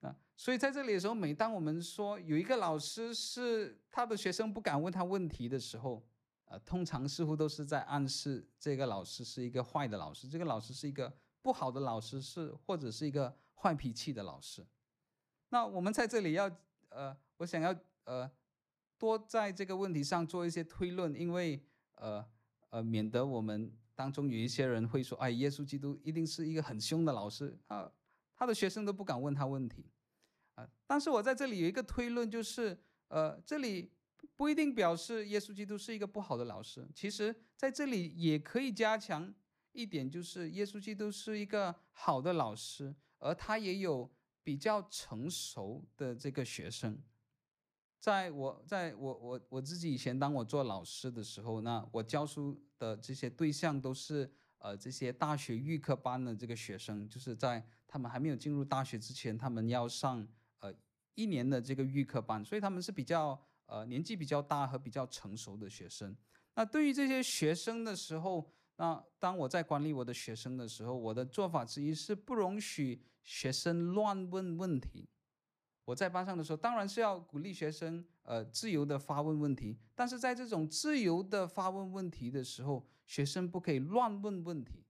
[0.00, 6.04] 啊，所以在这里的时候，每当我们说有一个老师是他的学生不敢问他问题的时候，
[6.46, 13.32] 呃，通常似乎都是在暗示这个老师是一个坏的老师，这个老师是一个不好的老师，是或者是一个。
[13.62, 14.66] 坏脾气的老师，
[15.50, 16.50] 那我们在这里要
[16.88, 17.74] 呃，我想要
[18.04, 18.28] 呃，
[18.98, 21.62] 多在这个问题上做一些推论，因为
[21.96, 22.24] 呃
[22.70, 27.92] 呃，免得我们当中有一些人会说，哎，耶稣基督一定是一个很凶的老师啊，
[28.34, 29.84] 他的学生都不敢问他问题
[30.54, 30.68] 啊。
[30.86, 33.92] 但是我在这里有一个推论，就是呃，这里
[34.36, 39.34] 不一定表示耶稣基督是一个不好的老师，其实在这里也可以加强
[39.72, 42.94] 一点，就是耶稣基督是一个好的老师。
[43.22, 44.10] 而他也有
[44.42, 47.02] 比较成熟的这个学生，
[47.98, 60.26] 在我在我我我自己以前当我做老师的时候，那我教书的这些对象都是呃这些大学预科班的这个学生，就是在他们还没有进入大学之前，他们要上
[60.60, 60.74] 呃
[61.14, 66.16] 一年的这个预科班，所以他们是比较呃年纪比较大和比较成熟的学生。
[66.54, 75.08] 那对于这些学生的时候，那当我在管理我的学生的时候，我的做法之一是不容许学生乱问问题。
[75.84, 79.76] 我在班上的时候，当然是要鼓励学生，呃，自由的发问问题。
[79.94, 84.84] 但是在这种自由的发问问题的时候，学生不可以乱问问题。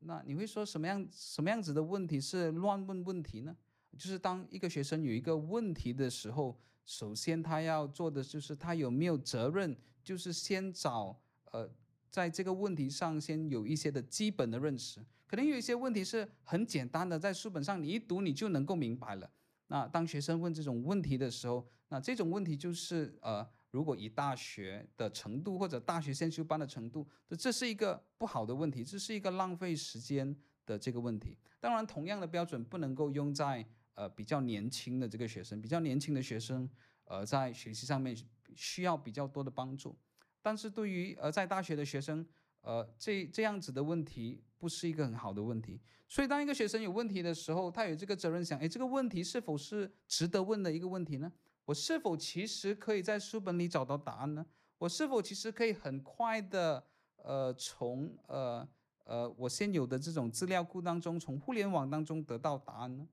[0.00, 3.56] 那你会说什么样什么样子的问题是乱问问题呢？
[3.92, 11.18] 就是当一个学生有一个问题的时候，首先他要做的就是他有没有责任，就是先找，
[11.52, 11.70] 呃，
[12.10, 15.00] 在这个问题上先有一些的基本的认识。
[15.32, 19.30] 可能有一些问题是很简单的，在书本上你一读你就能够明白了。
[19.68, 27.08] 那当学生问这种问题的时候，那这种问题就是呃，如果以大学的程度或者大学先修班的程度，
[27.38, 31.38] 这是一个不好的问题，这是一个浪费时间的这个问题。
[31.60, 36.68] 当然，同样的标准不能够用在呃比较年轻的这个学生，比较年轻的学生
[37.04, 38.14] 呃在学习上面
[38.54, 39.96] 需要比较多的帮助。
[40.42, 42.22] 但是对于呃在大学的学生，
[42.60, 45.80] 呃这这样子的问题不是一个很好的问题。
[46.08, 51.32] 所以，当一个学生有问题的时候，他有这个责任想：哎，这个问题是否是值得问的一个问题呢？
[51.64, 54.46] 我是否其实可以在书本里找到答案呢？
[54.78, 56.86] 我是否其实可以很快的，
[57.16, 58.68] 呃，从呃
[59.02, 63.08] 呃我现有的这种资料库当中，从互联网当中得到答案呢？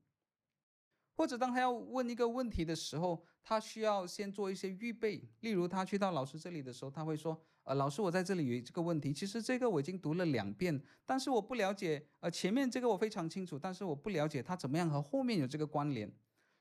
[1.15, 7.41] 或者，当他要问一个问题的时候，他需要先做一些预备，例如他去到老师这里的时候，他会说。
[7.69, 9.13] 呃，老师，我在这里有这个问题。
[9.13, 12.03] 其实这个我已经读了两遍，但是我不了解。
[12.19, 16.11] 呃，前面这个我非常清楚，但是我不了解它怎么样和后面有这个关联。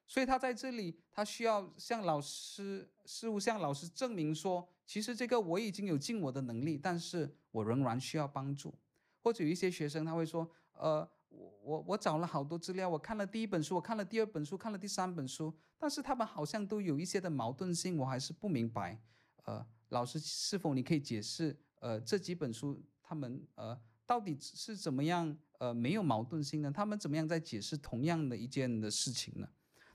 [0.07, 8.75] 所以他在这里，他需要向老师，似乎向老师证明说，其实这个我已经有尽我的能力，但是我仍然需要帮助。
[9.23, 19.01] 或者有一些学生他会说，呃，我我我找了好多资料，我看了第一本书，我看了第二本书，看了第三本书，但是他们好像都有一些的矛盾性，我还是不明白。
[19.45, 19.65] 呃。
[19.91, 26.71] 老师，是否你可以解释，呃，这几本书他们呃到底是怎么样呃没有矛盾性呢？
[26.71, 29.49] 他们怎么样在解释同样的一件的事情呢？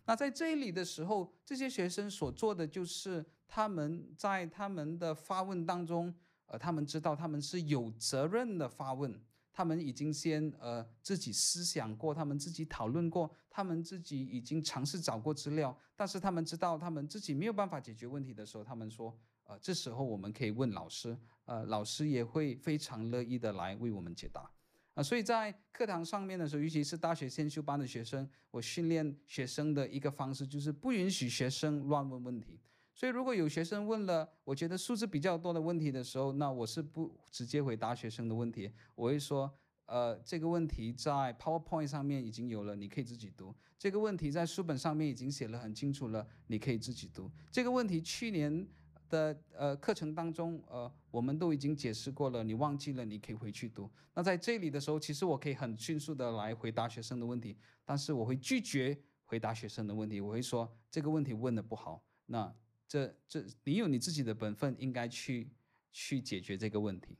[0.05, 6.13] 那在这里的时候，这些学生所做的就是他们在他们的发问当中，
[6.47, 9.17] 呃，他们知道他们是有责任的发问，
[9.53, 19.15] 他们已经先呃自己思想过，他们自己讨论过，他们自己已经尝试找过资料，但是他们知道他们自己没有办法解决问题的时候，他们说。
[19.61, 24.49] 这时候我们可以问老师，呃，老师也会非常乐意的来为我们解答。
[24.95, 32.59] 啊、所以在课堂上面的时候，尤其是大学先修班的学生，我训练学生的一个方式就是不允许学生乱问问题。
[32.93, 39.51] 所以如果有学生问了我觉得数字比较多的问题的时候，那我是不直接回答学生的问题，我会说，
[39.87, 43.55] 呃，这个问题在 PowerPoint 上面已经有了，你可以自己读。
[43.79, 47.31] 这个问题在书本上面已经写了很清楚了，你可以自己读。
[47.51, 48.67] 这个问题去年。
[49.13, 53.87] 的呃课程当中，呃，我们都已经解释过了，你忘记了，你可以回去读。
[54.15, 57.55] 那在这里的时候，其实我可以很迅速的来回答学生的问题，
[57.85, 62.51] 但是我会拒绝回答学生的问题，我会说这个问题问的不好，那
[62.87, 65.51] 这这你有你自己的本分，应该去
[65.91, 67.15] 去解决这个问题。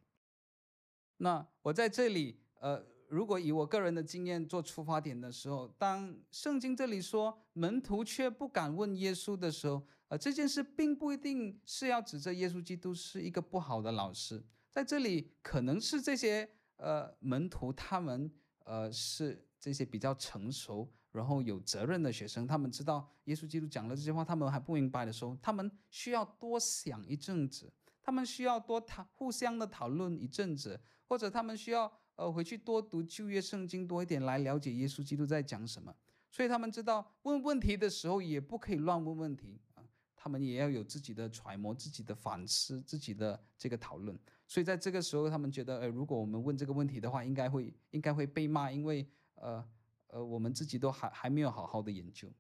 [1.18, 2.84] 那我在这里，呃，
[3.14, 9.84] 如果以我个人的经验做出发点的时候，当圣经这里说门徒却不敢问耶稣的时候。
[10.10, 16.48] 呃，这件事并不一定是要指责耶稣基督是一个不好的老师，在这里可能是这些
[16.78, 18.32] 呃门徒他们
[18.66, 35.94] 呃是这些比较成熟然后有责任的学生，他们知道耶稣基督讲了这些话，他们还不明白的时候，他们需要多想一阵子，他们需要多讨互相的讨论一阵子，或者他们需要呃回去多读旧约圣经多一点来了解耶稣基督在讲什么，
[36.30, 39.84] 所以他们知道问问题的时候也不可以乱问问题啊。
[40.16, 44.18] 他们也要有自己的揣摩、自己的反思、自己的这个讨论，
[44.48, 49.62] 所以在这个时候，他们觉得，呃，如果我们问这个问题的话，应该会应该会被骂，因为呃
[50.08, 52.32] 呃，我们自己都还还没有好好的研究，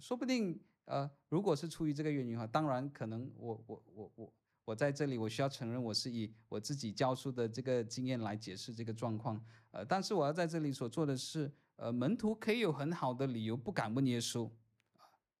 [0.00, 4.32] 说不定呃，如果是出于这个原因的话，当然可能我我我我
[4.66, 14.50] 我在这里，我需要承认，我是以我自己教书的这个经验来解释这个状况，呃，但是我要在这里所做的是，呃，门徒可以有很好的理由不敢问耶稣。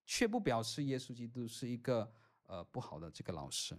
[0.08, 2.08] 却不表示耶稣基督是一个
[2.46, 3.76] 呃不好的这个老师，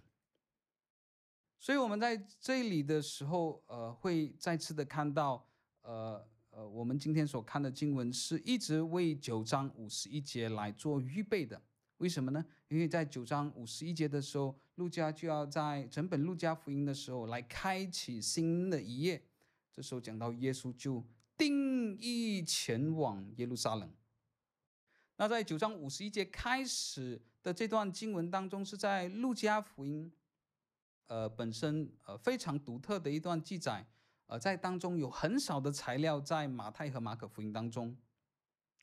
[1.58, 5.48] 所以我们在这里的时候，呃，会再次的看到，
[5.80, 11.58] 呃呃，我们今天所看的经文是一直为九章五十一节来做预备的。
[11.98, 12.44] 为什么呢？
[12.68, 19.22] 因为在九章五十一节的时候，路加就要在整本路加福音的时候来开启新的一页。
[19.72, 21.04] 这时候讲到耶稣就
[21.36, 23.92] 定义前往耶路撒冷。
[25.16, 30.12] 那在九章五十一节开始的这段经文当中，是在路加福音，
[31.06, 33.84] 呃，本身呃非常独特的一段记载，
[34.26, 37.96] 呃，在当中有很少的材料在马太和马可福音当中，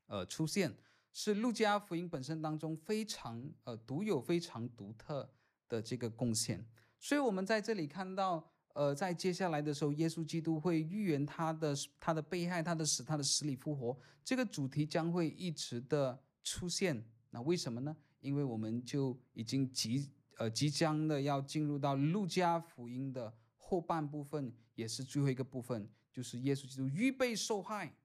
[0.08, 0.74] 呃出现，
[1.18, 5.32] 是路加福音本身当中非常呃独有、非常独特
[5.70, 6.68] 的这个贡献。
[7.00, 17.02] 所以，我们在这里看到，呃，在接下来的时候，耶稣基督会预言他的他的被害、他的死、他的死里复活，这个主题将会一直的出现。
[17.30, 17.96] 那为什么呢？
[18.20, 27.96] 因为我们就已经即呃即将的要进入到路加福音的后半部分，也是最后一个部分，就是耶稣基督预备受害。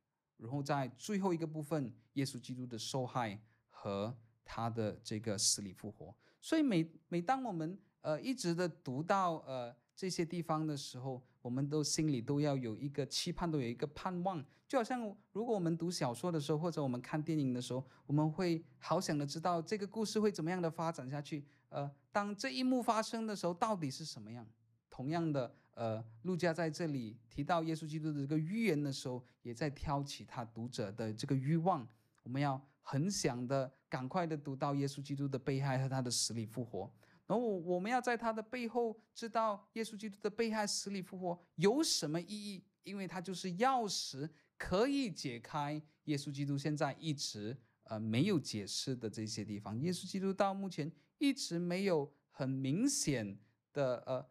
[0.41, 3.39] 然后在最后一个部分，耶稣基督的受害
[3.69, 6.15] 和他的这个死里复活。
[6.41, 14.45] 所以每每当我们呃一直的读到呃这些地方的时候，我们都心里都要有一个期盼，都有一个盼望。
[14.67, 21.45] 就好像如果我们读小说的时候，或者我们看电影的时候，我们会好想的知道这个故事会怎么样的发展下去。
[21.69, 24.47] 呃，当这一幕发生的时候，到底是什么样？
[24.89, 25.55] 同样的。
[25.75, 31.89] 呃，路加在这里提到耶稣基督的这个预言的时候，也在挑起他读者的这个欲望。
[32.23, 36.93] 我们要很想的赶快的读到耶稣基督的被害和他的死里复活。
[37.27, 44.29] 然后我我们要在他的背后知道耶稣基督的被害、死里复活有什么意义，因为他就是钥匙，
[44.59, 49.81] 可以解开耶稣基督现在一直呃没有解释的这些地方。
[49.81, 53.39] 耶稣基督到目前一直没有很明显
[53.73, 54.30] 的呃。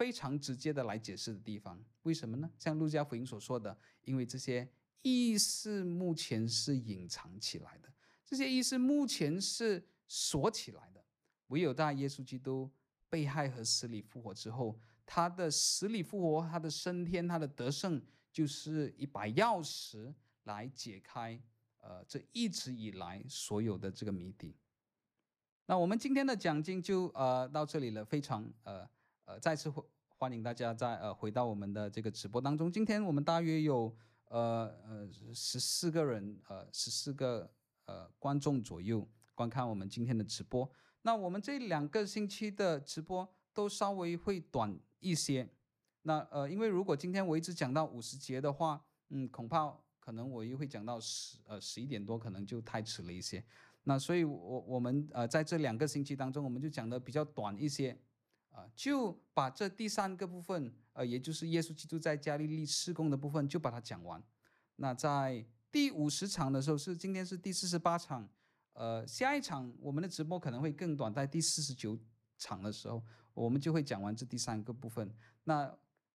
[0.00, 2.50] 非常直接的来解释的地方，为什么呢？
[2.58, 4.66] 像路加福音所说的，因为这些
[5.02, 7.92] 意思目前是隐藏起来的，
[8.24, 11.04] 这些意思目前是锁起来的。
[11.48, 12.70] 唯有在耶稣基督
[13.10, 18.02] 被害和死里复活之后，他的死里复活，他的升天，他的得胜，
[18.32, 20.14] 就是一把钥匙
[20.44, 21.38] 来解开
[21.80, 24.56] 呃这一直以来所有的这个谜底。
[25.66, 28.88] 那我们今天的讲经就呃到这里了，非常呃。
[29.30, 32.70] 呃，再次欢欢迎大家再呃回到我们的这个直播当中。
[32.70, 33.94] 今天我们大约有
[34.26, 37.48] 呃呃十四个人，呃十四个
[37.84, 40.68] 呃观众左右观看我们今天的直播。
[41.02, 45.48] 那我们这两个星期的直播都稍微会短一些。
[46.02, 53.44] 那呃，因为如果今天我一直讲到五十节的话，嗯，恐怕可能我又会讲到十呃十一点多，可能就太迟了一些。
[53.84, 57.96] 那所以我我们呃在这两个星期当中，我们就讲的比较短一些。
[58.50, 64.22] 啊，就把这第三个部分，呃，也就是耶稣基督在加利利事工的部分，就把它讲完。
[64.76, 68.28] 那在第五十场的时候，是今天是第四十八场，
[68.72, 71.98] 呃，下一场我们的直播可能会更短，在第四十九
[72.38, 73.02] 场的时候，
[73.34, 75.14] 我们就会讲完这第三个部分。
[75.44, 75.72] 那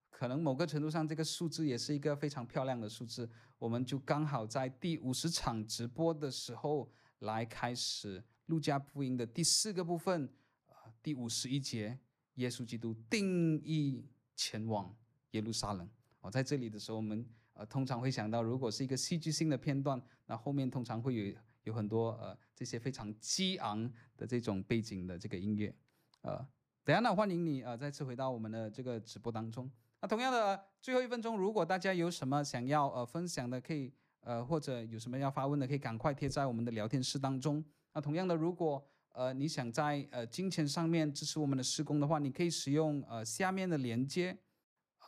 [0.10, 10.30] 可能某个程度上，这个数字也是一个非常漂亮的数字，我们就刚好在第五十场直播的时候来开始路加福音的第四个部分，
[10.68, 11.98] 呃，第五十一节。
[12.36, 14.06] 耶稣基督定义
[14.36, 14.96] 前往
[15.32, 15.90] 耶路撒冷。
[16.22, 25.74] 我在这里的时候，我们呃通常会想到，如果是一个戏剧性的片段，那后面通常会有有很多呃这些非常激昂的这种背景的这个音乐。
[26.22, 26.38] 呃，
[26.84, 29.70] 等下呢，欢迎你呃再次回到我们的这个直播当中。
[30.02, 37.64] 那同样的，最后一分钟，如果大家有什么想要呃分享的，可以呃或者有什么要发问的，可以赶快贴在我们的聊天室当中。
[37.94, 38.86] 那同样的，如果
[39.16, 44.38] 呃，你想在呃金钱上面支持我们的施工的话，你可以使用呃下面的连接，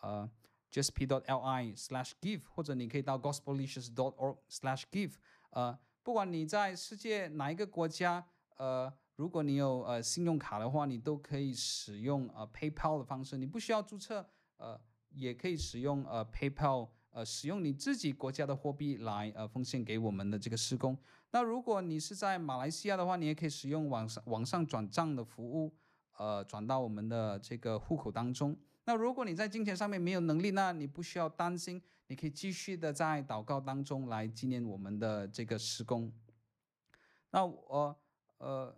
[0.02, 0.30] 呃
[0.72, 5.16] ，justp.li/give，或者你可以到 gospellicious.dot.org/slash/give。
[5.50, 8.26] 呃，不管你在世界哪一个国家，
[8.56, 14.26] 呃，如果你有呃信用卡的话，你都可以使用呃 PayPal 的方式，你不需要注册，
[14.56, 14.80] 呃，
[15.10, 16.88] 也可以使用呃 PayPal，
[17.18, 20.96] 呃，使用你自己国家的货币来呃奉献给我们的这个施工。
[21.32, 25.74] 那如果你是在马来西亚的话，你也可以使用网上网上转账的服务，
[26.20, 28.56] 呃，转到我们的这个户口当中。
[28.86, 36.14] 那如果你在金钱上面没有能力，那你不需要担心，你可以继续的在祷告当中来纪念我们的这个施工。
[37.32, 38.00] 那我
[38.38, 38.76] 呃，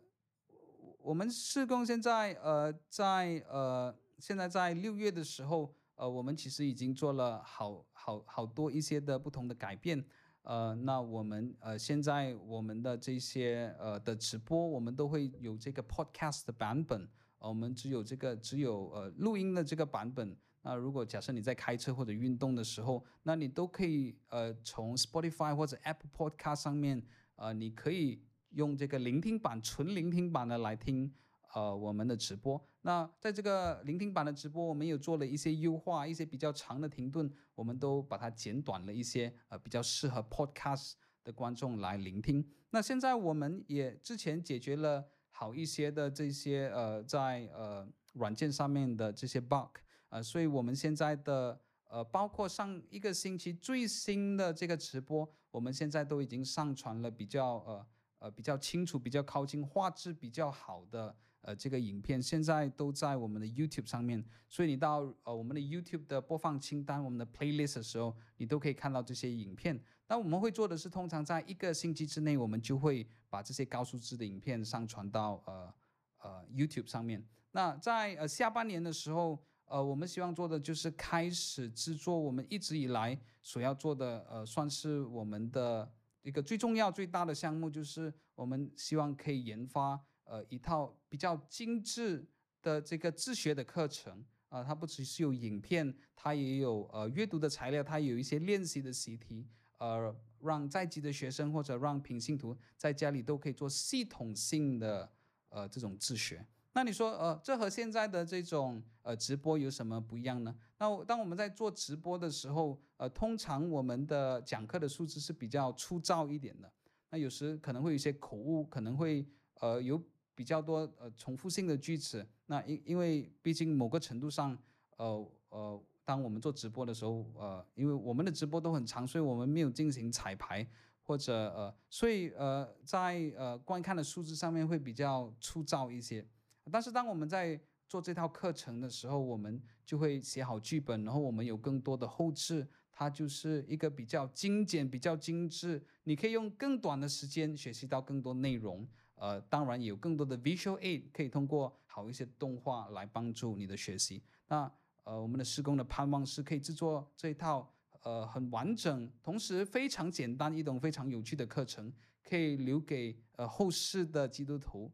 [1.02, 10.02] 我们施工现在呃在呃现在在六月的时候，呃，我们其实已经做了好好好多一些的不同的改变。
[10.44, 17.02] 呃，那我们呃，现在我们的这些呃的直播，我们都会有这个 podcast 的版本，
[17.40, 20.36] 呃，我们只有这个只有呃录音的这个版本。
[20.62, 27.04] 那如果假设你在开车或者运动的时候，那你都可以呃从 Spotify 或者 Apple Podcast 上面，
[27.36, 31.14] 呃，你可以用这个聆听版纯聆听版的来听。
[31.54, 40.94] 呃，我们的直播，那在这个聆听版的直播，我们有做了一些优化，一些比较长的停顿，我们都把它剪短了一些，呃，比较适合 podcast
[41.24, 42.48] 的观众来聆听。
[42.70, 49.78] 那现在我们也之前解决了好一些的这些呃，在呃软件上面的这些 bug，
[50.10, 57.88] 呃，所以我们现在的呃，包括上一个星期最新的这个直播，我们现在都已经上传了比较呃
[58.20, 64.24] 呃比较清楚、比较靠近画质比较好的呃这个影片，现在都在我们的 YouTube 上面。
[64.48, 69.82] 所以你到呃我们的 YouTube 的播放清单、我们的 Playlist 的时候，你都可以看到这些影片。
[70.08, 75.74] 那我们会做的是，通常在一个星期之内，我们就会把这些高素质的影片上传到呃
[76.20, 77.26] 呃 YouTube 上面。
[77.52, 79.40] 那在呃下半年的时候。
[79.72, 85.88] 呃，我们希望做的就是开始制作我们一直以来所要做的，呃，算是我们的
[86.24, 92.24] 一个最重要、最大的项目，就是我们希望可以研发呃一套比较精致
[92.62, 99.48] 的这个自学的课程啊，它不只是有影片，它也有呃阅读的材料，它有一些练习的习题，
[99.80, 105.12] 呃，让在籍的学生或者让平信徒在家里都可以做系统性的
[105.50, 106.46] 呃这种自学。
[106.74, 110.56] 那你说，呃，这和现在的这种呃直播有什么不一样呢？
[110.78, 116.72] 那当我们在做直播的时候，呃，通常我们的讲课的素质是比较粗糙一点的。
[117.10, 120.02] 那有时可能会有些口误，可能会呃有
[120.40, 122.26] 比较多呃重复性的句子。
[122.46, 124.58] 那因因为毕竟某个程度上，
[124.96, 130.66] 呃呃，当我们做直播的时候，呃，因为我们的直播都很长，所以我们没有进行彩排。
[131.02, 136.26] 或者呃，所以呃，在呃观看的数字上面会比较粗糙一些。
[136.72, 148.88] 但是当我们在做这套课程的时候，我们就会写好剧本，然后我们有更多的后制，它就是一个比较精简、比较精致，你可以用更短的时间学习到更多内容。
[149.20, 154.24] 呃，当然有更多的 visual aid，可以通过好一些动画来帮助你的学习。
[154.48, 154.72] 那
[155.04, 157.70] 呃，我们的施工的盼望是可以制作这一套
[158.04, 161.92] 呃很完整，同时非常简单一种非常有趣的课程，
[162.24, 164.92] 可以留给呃后世的基督徒，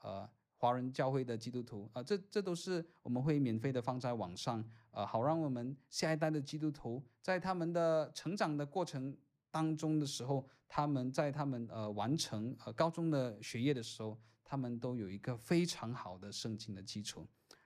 [0.00, 0.28] 呃。
[0.56, 9.14] 华人教会的基督徒啊，这这都是我们会免费的放在网上，呃，好让我们下一代的基督徒在他们的成长的过程
[9.50, 17.24] 当中的时候，他们在他们呃完成呃高中的学业的时候，他们都有一个非常好的圣经的基础。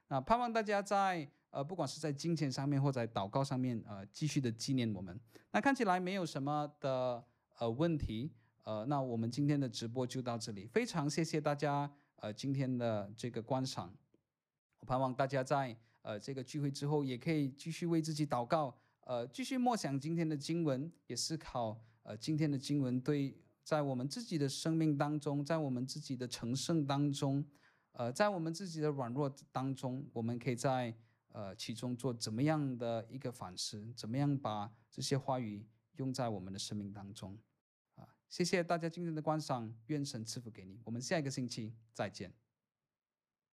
[0.09, 5.19] 那盼望大家在呃不管是在金钱上面或在祷告上面呃继续的纪念我们。
[5.51, 7.25] 那看起来没有什么的
[7.59, 8.31] 呃问题，
[8.65, 11.91] 呃，那我们今天的直播就到这里，非常谢谢大家。
[12.17, 13.91] 呃，今天的这个观赏，
[14.81, 18.77] 我盼望大家在呃这个聚会之后，也可以继续为自己祷告，
[19.07, 27.45] 呃，继续默想今天的经文，也思考呃今天的经文对在我们自己的生命当中，在我们自己的成圣当中，
[27.93, 30.97] 呃，在我们自己的软弱当中，我们可以在
[31.33, 35.67] 呃其中做怎么样的一个反思，怎么样把这些话语
[35.97, 37.39] 用在我们的生命当中。
[37.97, 40.81] 啊谢谢大家今天的观赏，愿神赐福给你。
[40.85, 42.48] 我们下一个星期再见。